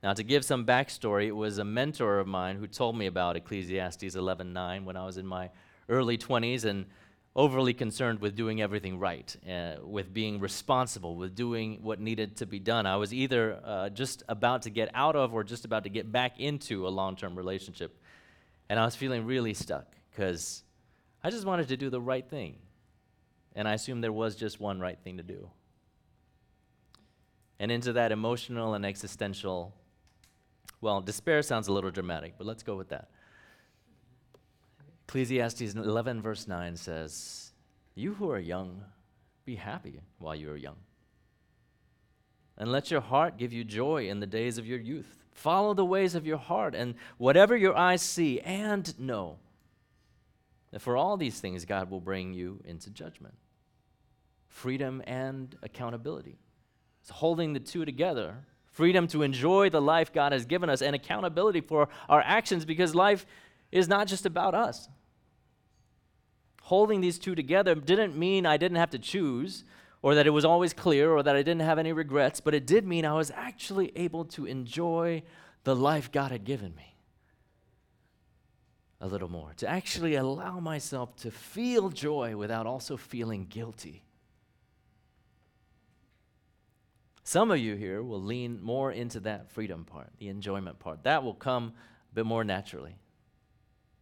Now, 0.04 0.13
to 0.13 0.24
give 0.24 0.45
some 0.45 0.65
backstory, 0.65 1.28
it 1.28 1.32
was 1.32 1.58
a 1.58 1.63
mentor 1.63 2.19
of 2.19 2.28
mine 2.28 2.58
who 2.58 2.67
told 2.67 2.95
me 2.95 3.08
about 3.08 3.36
Ecclesiastes 3.36 4.15
11:9 4.15 4.86
when 4.86 4.95
I 4.95 5.06
was 5.06 5.17
in 5.17 5.26
my 5.26 5.50
early 5.89 6.19
20s 6.19 6.65
and 6.65 6.86
overly 7.36 7.74
concerned 7.74 8.19
with 8.19 8.36
doing 8.36 8.62
everything 8.62 9.00
right, 9.00 9.36
uh, 9.50 9.78
with 9.84 10.13
being 10.13 10.39
responsible, 10.39 11.15
with 11.15 11.34
doing 11.34 11.82
what 11.82 12.00
needed 12.00 12.38
to 12.38 12.45
be 12.45 12.60
done. 12.60 12.86
I 12.86 12.97
was 12.97 13.12
either 13.12 13.60
uh, 13.63 13.89
just 13.89 14.21
about 14.30 14.63
to 14.63 14.69
get 14.69 14.89
out 14.93 15.15
of 15.15 15.34
or 15.34 15.43
just 15.43 15.65
about 15.65 15.84
to 15.86 15.89
get 15.89 16.12
back 16.12 16.39
into 16.39 16.88
a 16.88 16.89
long-term 16.89 17.36
relationship, 17.36 18.00
and 18.69 18.80
I 18.80 18.86
was 18.86 18.95
feeling 18.95 19.26
really 19.26 19.56
stuck 19.56 19.95
because 20.12 20.63
I 21.24 21.30
just 21.30 21.46
wanted 21.46 21.68
to 21.70 21.78
do 21.78 21.90
the 21.90 22.02
right 22.02 22.28
thing. 22.28 22.56
And 23.56 23.68
I 23.68 23.74
assumed 23.74 24.04
there 24.04 24.14
was 24.14 24.36
just 24.36 24.60
one 24.60 24.80
right 24.80 24.98
thing 25.04 25.18
to 25.18 25.24
do. 25.24 25.50
And 27.60 27.72
into 27.72 27.94
that 27.94 28.12
emotional 28.12 28.74
and 28.74 28.86
existential, 28.86 29.74
well, 30.80 31.02
despair 31.02 31.42
sounds 31.42 31.68
a 31.68 31.74
little 31.74 31.92
dramatic, 31.92 32.36
but 32.38 32.48
let's 32.48 32.64
go 32.64 32.76
with 32.76 32.90
that. 32.90 33.10
Ecclesiastes 35.08 35.76
11, 35.76 36.22
verse 36.22 36.48
9 36.48 36.76
says, 36.76 37.52
You 37.94 38.14
who 38.14 38.32
are 38.32 38.40
young, 38.40 38.84
be 39.46 39.56
happy 39.56 40.02
while 40.18 40.36
you 40.36 40.50
are 40.50 40.58
young. 40.58 40.78
And 42.58 42.72
let 42.72 42.90
your 42.90 43.02
heart 43.02 43.38
give 43.38 43.54
you 43.54 43.64
joy 43.64 44.08
in 44.08 44.22
the 44.22 44.28
days 44.28 44.58
of 44.58 44.66
your 44.66 44.80
youth. 44.80 45.24
Follow 45.34 45.74
the 45.74 45.86
ways 45.86 46.16
of 46.16 46.26
your 46.26 46.38
heart, 46.38 46.74
and 46.74 46.96
whatever 47.18 47.56
your 47.56 47.78
eyes 47.78 48.02
see 48.02 48.40
and 48.40 48.98
know 49.00 49.38
that 50.72 50.82
for 50.82 50.98
all 50.98 51.18
these 51.18 51.40
things, 51.40 51.66
God 51.66 51.90
will 51.90 52.02
bring 52.02 52.34
you 52.34 52.62
into 52.66 52.90
judgment 52.90 53.36
freedom 54.48 55.02
and 55.08 55.56
accountability. 55.64 56.38
It's 57.00 57.10
holding 57.10 57.54
the 57.54 57.60
two 57.60 57.86
together 57.86 58.46
freedom 58.72 59.06
to 59.06 59.22
enjoy 59.22 59.70
the 59.70 59.82
life 59.82 60.14
God 60.14 60.32
has 60.32 60.46
given 60.46 60.70
us, 60.70 60.82
and 60.82 60.96
accountability 60.96 61.62
for 61.62 61.90
our 62.10 62.22
actions 62.22 62.66
because 62.66 62.96
life 62.96 63.26
is 63.72 63.88
not 63.88 64.08
just 64.08 64.26
about 64.26 64.56
us. 64.56 64.90
Holding 66.64 67.02
these 67.02 67.20
two 67.20 67.36
together 67.36 67.76
didn't 67.76 68.18
mean 68.18 68.46
I 68.46 68.58
didn't 68.58 68.78
have 68.78 68.90
to 68.92 69.00
choose 69.00 69.66
or 70.02 70.16
that 70.16 70.26
it 70.26 70.32
was 70.32 70.46
always 70.46 70.74
clear 70.74 71.12
or 71.12 71.22
that 71.22 71.36
I 71.36 71.44
didn't 71.44 71.62
have 71.62 71.78
any 71.78 71.94
regrets, 71.94 72.40
but 72.40 72.56
it 72.56 72.66
did 72.66 72.88
mean 72.88 73.06
I 73.06 73.14
was 73.14 73.30
actually 73.36 73.92
able 73.96 74.26
to 74.26 74.46
enjoy 74.46 75.22
the 75.64 75.76
life 75.76 76.12
God 76.12 76.32
had 76.32 76.44
given 76.44 76.74
me 76.76 76.90
a 79.02 79.08
little 79.08 79.30
more, 79.30 79.52
to 79.58 79.68
actually 79.68 80.16
allow 80.16 80.60
myself 80.60 81.16
to 81.18 81.32
feel 81.32 81.90
joy 81.90 82.38
without 82.38 82.68
also 82.68 82.96
feeling 82.96 83.48
guilty. 83.50 84.04
Some 87.24 87.50
of 87.50 87.58
you 87.58 87.76
here 87.76 88.04
will 88.04 88.22
lean 88.22 88.62
more 88.62 88.92
into 88.92 89.20
that 89.22 89.52
freedom 89.52 89.86
part, 89.86 90.10
the 90.20 90.28
enjoyment 90.30 90.80
part. 90.80 91.04
That 91.04 91.24
will 91.24 91.34
come 91.34 91.74
a 92.12 92.16
bit 92.16 92.26
more 92.26 92.44
naturally. 92.44 92.96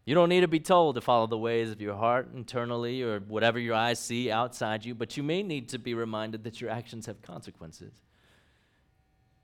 You 0.05 0.15
don't 0.15 0.29
need 0.29 0.41
to 0.41 0.47
be 0.47 0.59
told 0.59 0.95
to 0.95 1.01
follow 1.01 1.27
the 1.27 1.37
ways 1.37 1.71
of 1.71 1.79
your 1.79 1.95
heart 1.95 2.29
internally 2.33 3.01
or 3.01 3.19
whatever 3.19 3.59
your 3.59 3.75
eyes 3.75 3.99
see 3.99 4.31
outside 4.31 4.83
you, 4.83 4.95
but 4.95 5.15
you 5.15 5.23
may 5.23 5.43
need 5.43 5.69
to 5.69 5.79
be 5.79 5.93
reminded 5.93 6.43
that 6.43 6.59
your 6.59 6.71
actions 6.71 7.05
have 7.05 7.21
consequences. 7.21 7.93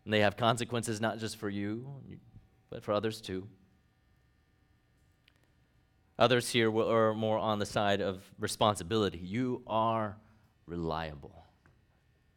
And 0.03 0.13
they 0.13 0.21
have 0.21 0.35
consequences 0.35 0.99
not 0.99 1.19
just 1.19 1.37
for 1.37 1.49
you, 1.49 1.87
but 2.69 2.83
for 2.83 2.93
others 2.93 3.21
too. 3.21 3.47
Others 6.17 6.49
here 6.49 6.71
will, 6.71 6.89
are 6.89 7.13
more 7.13 7.37
on 7.37 7.59
the 7.59 7.65
side 7.65 8.01
of 8.01 8.23
responsibility. 8.39 9.17
You 9.17 9.61
are 9.67 10.17
reliable, 10.65 11.45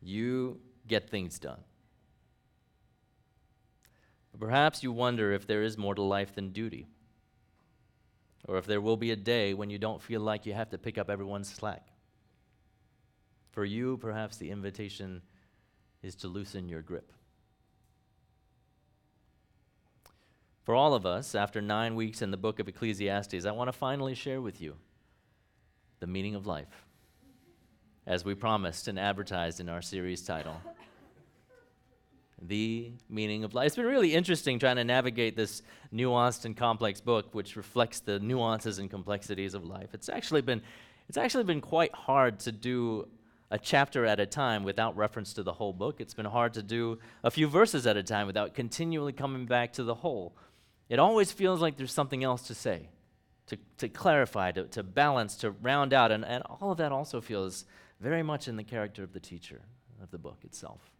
you 0.00 0.60
get 0.86 1.08
things 1.08 1.38
done. 1.38 1.60
perhaps 4.38 4.84
you 4.84 4.92
wonder 4.92 5.32
if 5.32 5.48
there 5.48 5.64
is 5.64 5.76
more 5.76 5.96
to 5.96 6.02
life 6.02 6.32
than 6.34 6.50
duty, 6.50 6.86
or 8.46 8.56
if 8.56 8.66
there 8.66 8.80
will 8.80 8.96
be 8.96 9.10
a 9.10 9.16
day 9.16 9.52
when 9.52 9.68
you 9.68 9.78
don't 9.78 10.00
feel 10.00 10.20
like 10.20 10.46
you 10.46 10.52
have 10.52 10.70
to 10.70 10.78
pick 10.78 10.96
up 10.96 11.10
everyone's 11.10 11.52
slack. 11.52 11.88
For 13.50 13.64
you, 13.64 13.96
perhaps 13.96 14.36
the 14.36 14.50
invitation 14.50 15.22
is 16.02 16.14
to 16.16 16.28
loosen 16.28 16.68
your 16.68 16.82
grip. 16.82 17.12
For 20.68 20.74
all 20.74 20.92
of 20.92 21.06
us, 21.06 21.34
after 21.34 21.62
nine 21.62 21.94
weeks 21.94 22.20
in 22.20 22.30
the 22.30 22.36
book 22.36 22.60
of 22.60 22.68
Ecclesiastes, 22.68 23.46
I 23.46 23.52
want 23.52 23.68
to 23.68 23.72
finally 23.72 24.14
share 24.14 24.42
with 24.42 24.60
you 24.60 24.74
the 26.00 26.06
meaning 26.06 26.34
of 26.34 26.46
life, 26.46 26.84
as 28.06 28.22
we 28.22 28.34
promised 28.34 28.86
and 28.86 28.98
advertised 28.98 29.60
in 29.60 29.70
our 29.70 29.80
series 29.80 30.20
title. 30.20 30.60
The 32.42 32.92
meaning 33.08 33.44
of 33.44 33.54
life. 33.54 33.68
It's 33.68 33.76
been 33.76 33.86
really 33.86 34.12
interesting 34.12 34.58
trying 34.58 34.76
to 34.76 34.84
navigate 34.84 35.36
this 35.36 35.62
nuanced 35.90 36.44
and 36.44 36.54
complex 36.54 37.00
book, 37.00 37.34
which 37.34 37.56
reflects 37.56 38.00
the 38.00 38.20
nuances 38.20 38.78
and 38.78 38.90
complexities 38.90 39.54
of 39.54 39.64
life. 39.64 39.94
It's 39.94 40.10
actually 40.10 40.42
been, 40.42 40.60
it's 41.08 41.16
actually 41.16 41.44
been 41.44 41.62
quite 41.62 41.94
hard 41.94 42.40
to 42.40 42.52
do 42.52 43.08
a 43.50 43.58
chapter 43.58 44.04
at 44.04 44.20
a 44.20 44.26
time 44.26 44.64
without 44.64 44.94
reference 44.98 45.32
to 45.32 45.42
the 45.42 45.54
whole 45.54 45.72
book. 45.72 45.98
It's 45.98 46.12
been 46.12 46.26
hard 46.26 46.52
to 46.52 46.62
do 46.62 46.98
a 47.24 47.30
few 47.30 47.48
verses 47.48 47.86
at 47.86 47.96
a 47.96 48.02
time 48.02 48.26
without 48.26 48.52
continually 48.52 49.14
coming 49.14 49.46
back 49.46 49.72
to 49.72 49.82
the 49.82 49.94
whole. 49.94 50.36
It 50.88 50.98
always 50.98 51.32
feels 51.32 51.60
like 51.60 51.76
there's 51.76 51.92
something 51.92 52.24
else 52.24 52.42
to 52.48 52.54
say, 52.54 52.88
to, 53.46 53.58
to 53.78 53.88
clarify, 53.88 54.52
to, 54.52 54.64
to 54.64 54.82
balance, 54.82 55.36
to 55.36 55.50
round 55.50 55.92
out. 55.92 56.10
And, 56.10 56.24
and 56.24 56.42
all 56.44 56.72
of 56.72 56.78
that 56.78 56.92
also 56.92 57.20
feels 57.20 57.64
very 58.00 58.22
much 58.22 58.48
in 58.48 58.56
the 58.56 58.64
character 58.64 59.02
of 59.02 59.12
the 59.12 59.20
teacher 59.20 59.60
of 60.02 60.10
the 60.10 60.18
book 60.18 60.38
itself. 60.44 60.90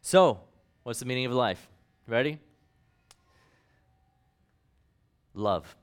So, 0.00 0.40
what's 0.82 1.00
the 1.00 1.06
meaning 1.06 1.26
of 1.26 1.32
life? 1.32 1.68
Ready? 2.06 2.38
Love. 5.34 5.74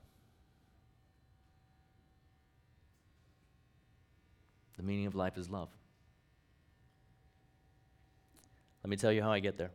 The 4.76 4.82
meaning 4.82 5.06
of 5.06 5.14
life 5.14 5.36
is 5.36 5.50
love. 5.50 5.68
Let 8.82 8.90
me 8.90 8.96
tell 8.96 9.12
you 9.12 9.22
how 9.22 9.30
I 9.30 9.38
get 9.38 9.58
there. 9.58 9.70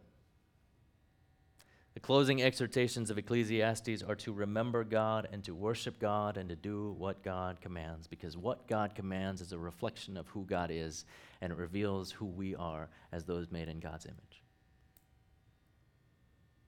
The 1.97 2.01
closing 2.01 2.43
exhortations 2.43 3.09
of 3.09 3.17
Ecclesiastes 3.17 4.03
are 4.03 4.13
to 4.17 4.31
remember 4.31 4.83
God 4.83 5.27
and 5.31 5.43
to 5.45 5.55
worship 5.55 5.97
God 5.97 6.37
and 6.37 6.47
to 6.47 6.55
do 6.55 6.93
what 6.99 7.23
God 7.23 7.59
commands, 7.59 8.05
because 8.05 8.37
what 8.37 8.67
God 8.67 8.93
commands 8.93 9.41
is 9.41 9.51
a 9.51 9.57
reflection 9.57 10.15
of 10.15 10.27
who 10.27 10.45
God 10.45 10.69
is, 10.71 11.05
and 11.41 11.51
it 11.51 11.57
reveals 11.57 12.11
who 12.11 12.27
we 12.27 12.53
are 12.53 12.89
as 13.11 13.25
those 13.25 13.49
made 13.49 13.67
in 13.67 13.79
God's 13.79 14.05
image. 14.05 14.43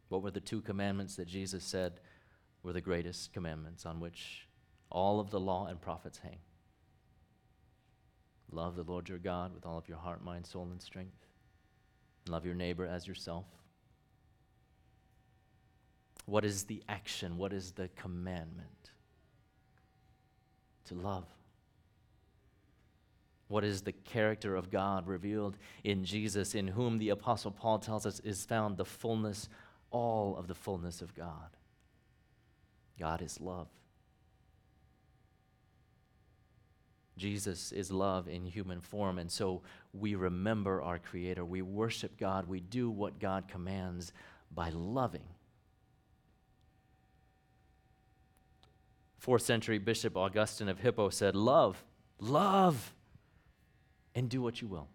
What 0.08 0.24
were 0.24 0.32
the 0.32 0.40
two 0.40 0.62
commandments 0.62 1.16
that 1.18 1.28
Jesus 1.28 1.64
said 1.64 2.00
were 2.64 2.74
the 2.74 2.82
greatest 2.82 3.32
commandments 3.32 3.86
on 3.86 4.00
which 4.00 4.48
all 4.90 5.20
of 5.20 5.30
the 5.30 5.40
law 5.40 5.68
and 5.68 5.80
prophets 5.80 6.18
hang? 6.18 6.40
Love 8.52 8.76
the 8.76 8.82
Lord 8.82 9.08
your 9.08 9.20
God 9.20 9.54
with 9.54 9.68
all 9.68 9.78
of 9.78 9.88
your 9.88 10.00
heart, 10.00 10.24
mind, 10.24 10.48
soul, 10.48 10.68
and 10.72 10.82
strength. 10.82 11.28
Love 12.28 12.48
your 12.48 12.56
neighbor 12.56 12.88
as 12.88 13.08
yourself. 13.08 13.46
What 16.30 16.46
is 16.46 16.66
the 16.66 16.84
action? 16.88 17.38
What 17.38 17.54
is 17.54 17.72
the 17.72 17.90
commandment? 17.96 18.92
To 20.86 20.96
love. 20.96 21.26
What 23.48 23.64
is 23.64 23.82
the 23.82 23.94
character 23.94 24.56
of 24.56 24.70
God 24.70 25.08
revealed 25.08 25.58
in 25.84 26.06
Jesus, 26.06 26.54
in 26.54 26.68
whom 26.68 27.00
the 27.00 27.10
Apostle 27.10 27.50
Paul 27.50 27.80
tells 27.80 28.06
us 28.06 28.20
is 28.20 28.46
found 28.46 28.78
the 28.78 28.86
fullness, 28.86 29.50
all 29.90 30.38
of 30.38 30.48
the 30.48 30.54
fullness 30.54 31.02
of 31.02 31.16
God? 31.16 31.50
God 33.00 33.24
is 33.24 33.42
love. 33.42 33.68
Jesus 37.18 37.72
is 37.72 37.92
love 37.92 38.28
in 38.28 38.46
human 38.46 38.82
form, 38.82 39.18
and 39.18 39.32
so 39.32 39.64
we 39.94 40.14
remember 40.14 40.82
our 40.84 41.00
Creator. 41.00 41.44
We 41.44 41.64
worship 41.64 42.18
God. 42.18 42.48
We 42.48 42.60
do 42.60 42.90
what 42.92 43.20
God 43.20 43.48
commands 43.48 44.14
by 44.54 44.70
loving. 44.70 45.26
Fourth 49.20 49.42
century 49.42 49.78
Bishop 49.78 50.16
Augustine 50.16 50.70
of 50.70 50.80
Hippo 50.80 51.10
said, 51.10 51.36
Love, 51.36 51.84
love, 52.20 52.94
and 54.16 54.30
do 54.30 54.42
what 54.42 54.62
you 54.62 54.68
will. 54.68 54.88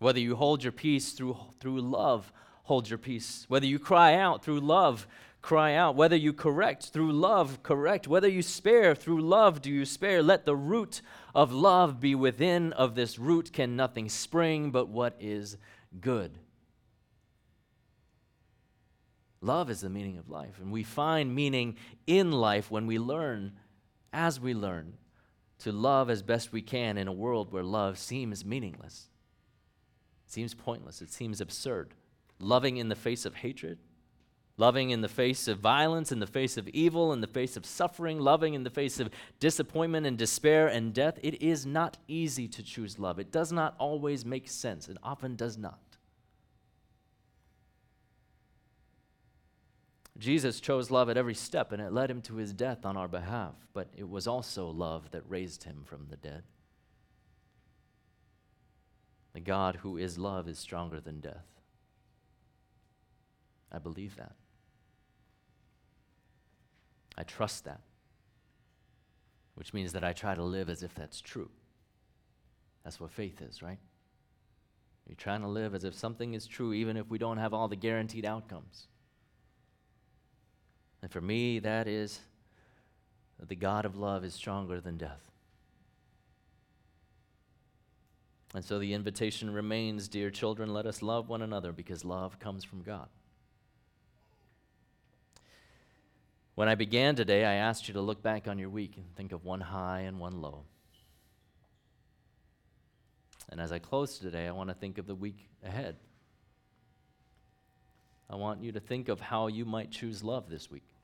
Whether 0.00 0.20
you 0.20 0.34
hold 0.36 0.62
your 0.62 0.72
peace 0.72 1.12
through, 1.12 1.36
through 1.60 1.80
love, 1.80 2.32
hold 2.64 2.90
your 2.90 2.98
peace. 2.98 3.46
Whether 3.48 3.66
you 3.66 3.78
cry 3.78 4.14
out 4.14 4.44
through 4.44 4.60
love, 4.60 5.06
cry 5.40 5.74
out. 5.74 5.94
Whether 5.94 6.16
you 6.16 6.32
correct 6.32 6.86
through 6.86 7.12
love, 7.12 7.62
correct. 7.62 8.08
Whether 8.08 8.28
you 8.28 8.42
spare 8.42 8.96
through 8.96 9.22
love, 9.22 9.62
do 9.62 9.70
you 9.70 9.84
spare. 9.84 10.22
Let 10.22 10.44
the 10.44 10.56
root 10.56 11.00
of 11.34 11.52
love 11.52 12.00
be 12.00 12.16
within. 12.16 12.72
Of 12.72 12.96
this 12.96 13.18
root 13.18 13.52
can 13.52 13.76
nothing 13.76 14.08
spring 14.08 14.72
but 14.72 14.88
what 14.88 15.16
is 15.20 15.56
good. 16.00 16.38
Love 19.40 19.70
is 19.70 19.80
the 19.80 19.90
meaning 19.90 20.18
of 20.18 20.28
life. 20.28 20.58
And 20.60 20.72
we 20.72 20.82
find 20.82 21.34
meaning 21.34 21.76
in 22.06 22.32
life 22.32 22.70
when 22.70 22.86
we 22.86 22.98
learn, 22.98 23.52
as 24.12 24.40
we 24.40 24.54
learn, 24.54 24.94
to 25.58 25.72
love 25.72 26.10
as 26.10 26.22
best 26.22 26.52
we 26.52 26.62
can 26.62 26.98
in 26.98 27.08
a 27.08 27.12
world 27.12 27.52
where 27.52 27.62
love 27.62 27.98
seems 27.98 28.44
meaningless, 28.44 29.08
it 30.26 30.32
seems 30.32 30.54
pointless, 30.54 31.00
it 31.00 31.12
seems 31.12 31.40
absurd. 31.40 31.94
Loving 32.38 32.76
in 32.76 32.90
the 32.90 32.94
face 32.94 33.24
of 33.24 33.36
hatred, 33.36 33.78
loving 34.58 34.90
in 34.90 35.00
the 35.00 35.08
face 35.08 35.48
of 35.48 35.58
violence, 35.58 36.12
in 36.12 36.18
the 36.18 36.26
face 36.26 36.56
of 36.56 36.68
evil, 36.68 37.12
in 37.12 37.20
the 37.20 37.26
face 37.26 37.56
of 37.56 37.64
suffering, 37.64 38.18
loving 38.18 38.54
in 38.54 38.62
the 38.62 38.70
face 38.70 39.00
of 39.00 39.10
disappointment 39.40 40.06
and 40.06 40.18
despair 40.18 40.66
and 40.66 40.92
death. 40.92 41.18
It 41.22 41.42
is 41.42 41.64
not 41.64 41.96
easy 42.08 42.48
to 42.48 42.62
choose 42.62 42.98
love. 42.98 43.18
It 43.18 43.32
does 43.32 43.52
not 43.52 43.74
always 43.78 44.24
make 44.24 44.48
sense, 44.48 44.88
it 44.88 44.98
often 45.02 45.36
does 45.36 45.56
not. 45.56 45.78
Jesus 50.18 50.60
chose 50.60 50.90
love 50.90 51.10
at 51.10 51.16
every 51.16 51.34
step, 51.34 51.72
and 51.72 51.82
it 51.82 51.92
led 51.92 52.10
him 52.10 52.22
to 52.22 52.36
his 52.36 52.52
death 52.52 52.86
on 52.86 52.96
our 52.96 53.08
behalf, 53.08 53.54
but 53.74 53.88
it 53.96 54.08
was 54.08 54.26
also 54.26 54.68
love 54.68 55.10
that 55.10 55.22
raised 55.28 55.64
him 55.64 55.82
from 55.84 56.06
the 56.08 56.16
dead. 56.16 56.42
The 59.34 59.40
God 59.40 59.76
who 59.76 59.98
is 59.98 60.16
love 60.16 60.48
is 60.48 60.58
stronger 60.58 61.00
than 61.00 61.20
death. 61.20 61.44
I 63.70 63.78
believe 63.78 64.16
that. 64.16 64.32
I 67.18 67.22
trust 67.22 67.64
that, 67.64 67.80
which 69.54 69.74
means 69.74 69.92
that 69.92 70.04
I 70.04 70.12
try 70.12 70.34
to 70.34 70.42
live 70.42 70.70
as 70.70 70.82
if 70.82 70.94
that's 70.94 71.20
true. 71.20 71.50
That's 72.84 73.00
what 73.00 73.10
faith 73.10 73.42
is, 73.42 73.62
right? 73.62 73.78
You're 75.06 75.16
trying 75.16 75.42
to 75.42 75.48
live 75.48 75.74
as 75.74 75.84
if 75.84 75.94
something 75.94 76.34
is 76.34 76.46
true, 76.46 76.72
even 76.72 76.96
if 76.96 77.08
we 77.08 77.18
don't 77.18 77.38
have 77.38 77.52
all 77.52 77.68
the 77.68 77.76
guaranteed 77.76 78.24
outcomes. 78.24 78.88
And 81.06 81.12
for 81.12 81.20
me, 81.20 81.60
that 81.60 81.86
is 81.86 82.18
that 83.38 83.48
the 83.48 83.54
God 83.54 83.84
of 83.84 83.94
love 83.94 84.24
is 84.24 84.34
stronger 84.34 84.80
than 84.80 84.96
death. 84.96 85.30
And 88.52 88.64
so 88.64 88.80
the 88.80 88.92
invitation 88.92 89.54
remains, 89.54 90.08
dear 90.08 90.32
children, 90.32 90.74
let 90.74 90.84
us 90.84 91.02
love 91.02 91.28
one 91.28 91.42
another 91.42 91.70
because 91.70 92.04
love 92.04 92.40
comes 92.40 92.64
from 92.64 92.82
God. 92.82 93.06
When 96.56 96.68
I 96.68 96.74
began 96.74 97.14
today, 97.14 97.44
I 97.44 97.54
asked 97.54 97.86
you 97.86 97.94
to 97.94 98.00
look 98.00 98.20
back 98.20 98.48
on 98.48 98.58
your 98.58 98.70
week 98.70 98.96
and 98.96 99.06
think 99.14 99.30
of 99.30 99.44
one 99.44 99.60
high 99.60 100.00
and 100.00 100.18
one 100.18 100.40
low. 100.40 100.64
And 103.48 103.60
as 103.60 103.70
I 103.70 103.78
close 103.78 104.18
today, 104.18 104.48
I 104.48 104.50
want 104.50 104.70
to 104.70 104.74
think 104.74 104.98
of 104.98 105.06
the 105.06 105.14
week 105.14 105.48
ahead. 105.64 105.98
I 108.28 108.34
want 108.34 108.60
you 108.60 108.72
to 108.72 108.80
think 108.80 109.08
of 109.08 109.20
how 109.20 109.46
you 109.46 109.64
might 109.64 109.92
choose 109.92 110.24
love 110.24 110.50
this 110.50 110.68
week 110.68 110.95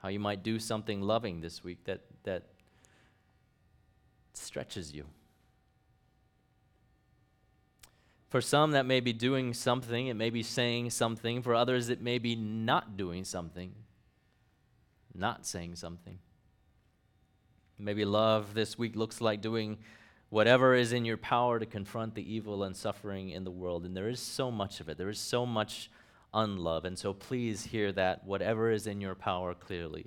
how 0.00 0.08
you 0.08 0.18
might 0.18 0.42
do 0.42 0.58
something 0.58 1.00
loving 1.00 1.40
this 1.40 1.62
week 1.62 1.84
that, 1.84 2.00
that 2.24 2.44
stretches 4.32 4.92
you. 4.92 5.06
For 8.30 8.40
some, 8.40 8.70
that 8.72 8.86
may 8.86 9.00
be 9.00 9.12
doing 9.12 9.52
something, 9.52 10.06
it 10.06 10.14
may 10.14 10.30
be 10.30 10.42
saying 10.42 10.90
something. 10.90 11.42
For 11.42 11.54
others, 11.54 11.88
it 11.88 12.00
may 12.00 12.18
be 12.18 12.36
not 12.36 12.96
doing 12.96 13.24
something, 13.24 13.72
not 15.14 15.44
saying 15.44 15.74
something. 15.74 16.18
Maybe 17.78 18.04
love 18.04 18.54
this 18.54 18.78
week 18.78 18.94
looks 18.94 19.20
like 19.20 19.40
doing 19.40 19.78
whatever 20.28 20.74
is 20.74 20.92
in 20.92 21.04
your 21.04 21.16
power 21.16 21.58
to 21.58 21.66
confront 21.66 22.14
the 22.14 22.34
evil 22.34 22.62
and 22.62 22.76
suffering 22.76 23.30
in 23.30 23.42
the 23.42 23.50
world. 23.50 23.84
And 23.84 23.96
there 23.96 24.08
is 24.08 24.20
so 24.20 24.50
much 24.50 24.80
of 24.80 24.88
it, 24.88 24.96
there 24.96 25.08
is 25.10 25.18
so 25.18 25.44
much 25.44 25.90
unlove. 26.32 26.84
And 26.84 26.98
so 26.98 27.12
please 27.12 27.64
hear 27.64 27.92
that 27.92 28.24
whatever 28.24 28.70
is 28.70 28.86
in 28.86 29.00
your 29.00 29.14
power 29.14 29.54
clearly. 29.54 30.06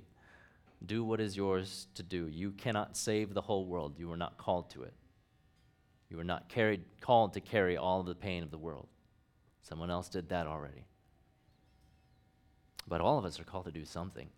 Do 0.84 1.04
what 1.04 1.20
is 1.20 1.36
yours 1.36 1.86
to 1.94 2.02
do. 2.02 2.26
You 2.28 2.52
cannot 2.52 2.96
save 2.96 3.32
the 3.32 3.40
whole 3.40 3.66
world. 3.66 3.94
You 3.98 4.08
were 4.08 4.16
not 4.16 4.36
called 4.36 4.70
to 4.70 4.82
it. 4.82 4.94
You 6.10 6.16
were 6.18 6.24
not 6.24 6.48
carried, 6.48 6.84
called 7.00 7.34
to 7.34 7.40
carry 7.40 7.76
all 7.76 8.02
the 8.02 8.14
pain 8.14 8.42
of 8.42 8.50
the 8.50 8.58
world. 8.58 8.88
Someone 9.62 9.90
else 9.90 10.08
did 10.08 10.28
that 10.28 10.46
already. 10.46 10.84
But 12.86 13.00
all 13.00 13.18
of 13.18 13.24
us 13.24 13.40
are 13.40 13.44
called 13.44 13.64
to 13.64 13.72
do 13.72 13.84
something. 13.84 14.28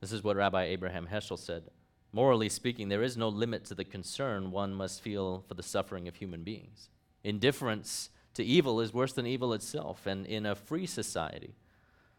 This 0.00 0.12
is 0.12 0.24
what 0.24 0.36
Rabbi 0.36 0.64
Abraham 0.64 1.06
Heschel 1.10 1.38
said. 1.38 1.64
Morally 2.12 2.48
speaking, 2.48 2.88
there 2.88 3.02
is 3.02 3.16
no 3.16 3.28
limit 3.28 3.64
to 3.66 3.74
the 3.74 3.84
concern 3.84 4.50
one 4.50 4.72
must 4.72 5.02
feel 5.02 5.44
for 5.46 5.54
the 5.54 5.62
suffering 5.62 6.08
of 6.08 6.16
human 6.16 6.42
beings. 6.42 6.88
Indifference 7.24 8.08
to 8.36 8.44
evil 8.44 8.80
is 8.80 8.94
worse 8.94 9.12
than 9.12 9.26
evil 9.26 9.52
itself, 9.52 10.06
and 10.06 10.26
in 10.26 10.46
a 10.46 10.54
free 10.54 10.86
society, 10.86 11.54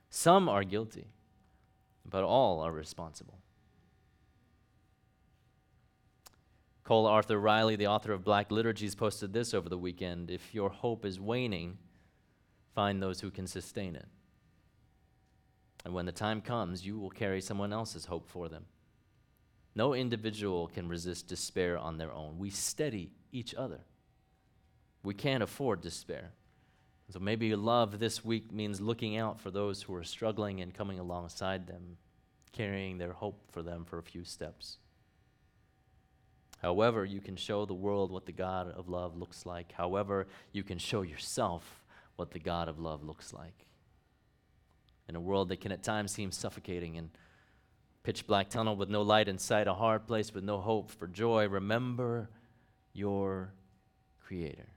some 0.09 0.49
are 0.49 0.63
guilty, 0.63 1.07
but 2.05 2.23
all 2.23 2.59
are 2.59 2.71
responsible. 2.71 3.39
Cole 6.83 7.05
Arthur 7.05 7.39
Riley, 7.39 7.75
the 7.75 7.87
author 7.87 8.13
of 8.13 8.23
Black 8.23 8.49
Liturgies, 8.49 8.95
posted 8.95 9.33
this 9.33 9.53
over 9.53 9.67
the 9.67 9.77
weekend 9.77 10.31
If 10.31 10.55
your 10.55 10.69
hope 10.69 11.05
is 11.05 11.19
waning, 11.19 11.77
find 12.73 13.01
those 13.01 13.19
who 13.19 13.29
can 13.29 13.45
sustain 13.45 13.95
it. 13.95 14.07
And 15.83 15.93
when 15.93 16.05
the 16.05 16.11
time 16.11 16.41
comes, 16.41 16.85
you 16.85 16.97
will 16.97 17.09
carry 17.09 17.41
someone 17.41 17.73
else's 17.73 18.05
hope 18.05 18.27
for 18.27 18.49
them. 18.49 18.65
No 19.75 19.93
individual 19.93 20.67
can 20.67 20.87
resist 20.87 21.27
despair 21.27 21.77
on 21.77 21.97
their 21.97 22.11
own. 22.11 22.39
We 22.39 22.49
steady 22.49 23.11
each 23.31 23.53
other. 23.53 23.81
We 25.07 25.13
can't 25.13 25.41
afford 25.41 25.79
despair. 25.79 26.33
So 27.13 27.19
maybe 27.19 27.55
love 27.55 27.97
this 27.97 28.25
week 28.25 28.51
means 28.51 28.81
looking 28.81 29.15
out 29.15 29.39
for 29.39 29.49
those 29.49 29.81
who 29.81 29.95
are 29.95 30.03
struggling 30.03 30.59
and 30.59 30.73
coming 30.73 30.99
alongside 30.99 31.65
them, 31.65 31.95
carrying 32.51 32.97
their 32.97 33.13
hope 33.13 33.39
for 33.53 33.63
them 33.63 33.85
for 33.85 33.99
a 33.99 34.03
few 34.03 34.25
steps. 34.25 34.79
However, 36.61 37.05
you 37.05 37.21
can 37.21 37.37
show 37.37 37.65
the 37.65 37.73
world 37.73 38.11
what 38.11 38.25
the 38.25 38.33
God 38.33 38.69
of 38.71 38.89
love 38.89 39.15
looks 39.15 39.45
like. 39.45 39.71
However, 39.71 40.27
you 40.51 40.61
can 40.61 40.77
show 40.77 41.03
yourself 41.03 41.85
what 42.17 42.31
the 42.31 42.39
God 42.39 42.67
of 42.67 42.77
love 42.77 43.01
looks 43.01 43.31
like. 43.31 43.65
In 45.07 45.15
a 45.15 45.21
world 45.21 45.47
that 45.47 45.61
can 45.61 45.71
at 45.71 45.83
times 45.83 46.11
seem 46.11 46.33
suffocating 46.33 46.97
and 46.97 47.11
pitch 48.03 48.27
black 48.27 48.49
tunnel 48.49 48.75
with 48.75 48.89
no 48.89 49.03
light 49.03 49.29
in 49.29 49.37
sight, 49.37 49.67
a 49.67 49.73
hard 49.73 50.05
place 50.05 50.33
with 50.33 50.43
no 50.43 50.59
hope 50.59 50.91
for 50.91 51.07
joy, 51.07 51.47
remember 51.47 52.29
your 52.91 53.53
Creator, 54.19 54.67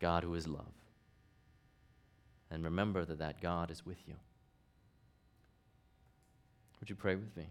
God 0.00 0.24
who 0.24 0.34
is 0.34 0.48
love. 0.48 0.72
And 2.50 2.64
remember 2.64 3.04
that 3.04 3.18
that 3.18 3.40
God 3.40 3.70
is 3.70 3.86
with 3.86 3.98
you. 4.08 4.14
Would 6.80 6.90
you 6.90 6.96
pray 6.96 7.14
with 7.14 7.36
me? 7.36 7.46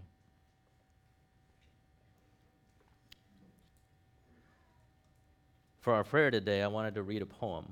For 5.80 5.94
our 5.94 6.04
prayer 6.04 6.30
today, 6.30 6.62
I 6.62 6.68
wanted 6.68 6.96
to 6.96 7.04
read 7.04 7.22
a 7.22 7.26
poem. 7.26 7.66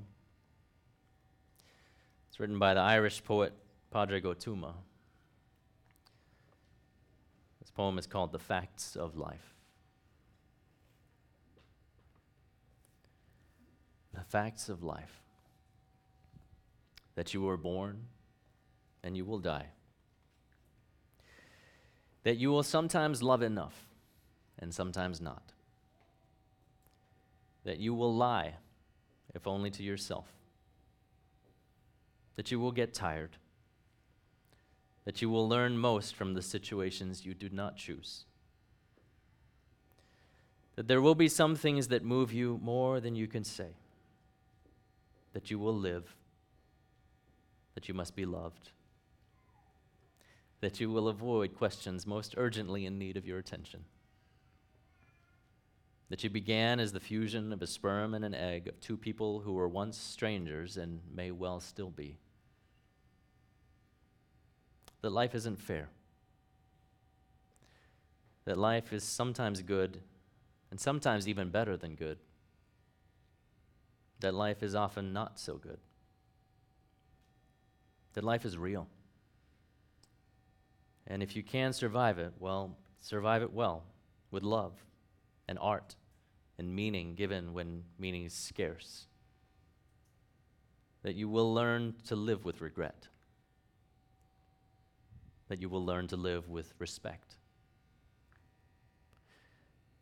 It's 2.28 2.40
written 2.40 2.58
by 2.58 2.74
the 2.74 2.80
Irish 2.80 3.22
poet 3.22 3.52
Pádraig 3.94 4.22
Ó 4.22 4.34
Tuama. 4.34 4.72
This 7.60 7.70
poem 7.70 7.98
is 7.98 8.06
called 8.06 8.32
The 8.32 8.38
Facts 8.38 8.96
of 8.96 9.16
Life. 9.16 9.57
Facts 14.28 14.68
of 14.68 14.82
life 14.82 15.22
that 17.14 17.34
you 17.34 17.42
were 17.42 17.56
born 17.56 18.02
and 19.02 19.16
you 19.16 19.24
will 19.24 19.38
die, 19.38 19.66
that 22.22 22.36
you 22.36 22.50
will 22.50 22.62
sometimes 22.62 23.22
love 23.22 23.42
enough 23.42 23.86
and 24.58 24.72
sometimes 24.74 25.20
not 25.20 25.52
that 27.68 27.78
you 27.78 27.92
will 27.92 28.14
lie, 28.14 28.54
if 29.34 29.46
only 29.46 29.70
to 29.70 29.82
yourself, 29.82 30.26
that 32.36 32.50
you 32.50 32.58
will 32.58 32.72
get 32.72 32.94
tired, 32.94 33.36
that 35.04 35.20
you 35.20 35.28
will 35.28 35.46
learn 35.46 35.76
most 35.76 36.14
from 36.14 36.32
the 36.32 36.40
situations 36.40 37.26
you 37.26 37.34
do 37.34 37.50
not 37.50 37.76
choose, 37.76 38.24
that 40.76 40.88
there 40.88 41.02
will 41.02 41.14
be 41.14 41.28
some 41.28 41.54
things 41.54 41.88
that 41.88 42.02
move 42.02 42.32
you 42.32 42.58
more 42.62 43.00
than 43.00 43.14
you 43.14 43.26
can 43.26 43.44
say, 43.44 43.74
that 45.32 45.50
you 45.50 45.58
will 45.58 45.74
live, 45.74 46.16
that 47.74 47.88
you 47.88 47.94
must 47.94 48.16
be 48.16 48.24
loved, 48.24 48.70
that 50.60 50.80
you 50.80 50.90
will 50.90 51.08
avoid 51.08 51.54
questions 51.54 52.06
most 52.06 52.34
urgently 52.36 52.86
in 52.86 52.98
need 52.98 53.16
of 53.16 53.26
your 53.26 53.38
attention 53.38 53.84
that 56.08 56.24
you 56.24 56.30
began 56.30 56.80
as 56.80 56.92
the 56.92 57.00
fusion 57.00 57.52
of 57.52 57.60
a 57.60 57.66
sperm 57.66 58.14
and 58.14 58.24
an 58.24 58.34
egg 58.34 58.66
of 58.66 58.80
two 58.80 58.96
people 58.96 59.40
who 59.40 59.52
were 59.52 59.68
once 59.68 59.98
strangers 59.98 60.76
and 60.76 61.00
may 61.14 61.30
well 61.30 61.60
still 61.60 61.90
be. 61.90 62.16
That 65.02 65.10
life 65.10 65.34
isn't 65.34 65.60
fair. 65.60 65.90
That 68.46 68.56
life 68.56 68.92
is 68.92 69.04
sometimes 69.04 69.60
good 69.60 70.00
and 70.70 70.80
sometimes 70.80 71.28
even 71.28 71.50
better 71.50 71.76
than 71.76 71.94
good. 71.94 72.18
That 74.20 74.34
life 74.34 74.62
is 74.62 74.74
often 74.74 75.12
not 75.12 75.38
so 75.38 75.56
good. 75.56 75.78
That 78.14 78.24
life 78.24 78.44
is 78.44 78.58
real. 78.58 78.88
And 81.06 81.22
if 81.22 81.36
you 81.36 81.42
can 81.42 81.72
survive 81.72 82.18
it, 82.18 82.32
well, 82.38 82.76
survive 83.00 83.42
it 83.42 83.52
well, 83.52 83.84
with 84.30 84.42
love 84.42 84.72
and 85.48 85.58
art 85.58 85.96
and 86.58 86.74
meaning 86.74 87.14
given 87.14 87.54
when 87.54 87.84
meaning 87.98 88.24
is 88.24 88.34
scarce. 88.34 89.06
That 91.02 91.14
you 91.14 91.28
will 91.28 91.54
learn 91.54 91.94
to 92.08 92.16
live 92.16 92.44
with 92.44 92.60
regret. 92.60 93.08
That 95.48 95.62
you 95.62 95.68
will 95.68 95.84
learn 95.84 96.08
to 96.08 96.16
live 96.16 96.48
with 96.48 96.74
respect. 96.78 97.36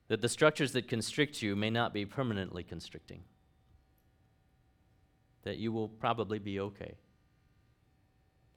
That 0.09 0.23
the 0.23 0.29
structures 0.29 0.73
that 0.73 0.89
constrict 0.89 1.43
you 1.43 1.55
may 1.55 1.71
not 1.71 1.93
be 1.93 2.07
permanently 2.07 2.65
constricting. 2.65 3.23
That 5.47 5.59
you 5.59 5.71
will 5.71 5.89
probably 5.89 6.41
be 6.41 6.59
okay. 6.59 6.97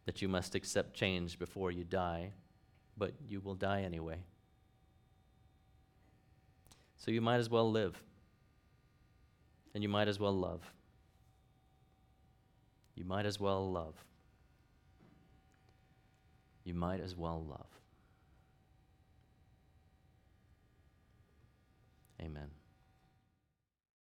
That 0.08 0.24
you 0.24 0.28
must 0.28 0.56
accept 0.56 0.96
change 0.96 1.38
before 1.38 1.70
you 1.70 1.84
die, 1.84 2.32
but 2.98 3.14
you 3.28 3.42
will 3.42 3.54
die 3.54 3.84
anyway. 3.84 4.24
So 6.98 7.12
you 7.12 7.22
might 7.22 7.38
as 7.38 7.48
well 7.48 7.70
live. 7.70 8.02
And 9.76 9.84
you 9.84 9.90
might 9.90 10.08
as 10.08 10.20
well 10.20 10.34
love. 10.34 10.64
You 12.96 13.06
might 13.06 13.28
as 13.28 13.40
well 13.40 13.72
love. 13.72 13.94
You 16.64 16.74
might 16.74 17.02
as 17.02 17.16
well 17.16 17.46
love. 17.48 17.70
Amen. 22.20 22.50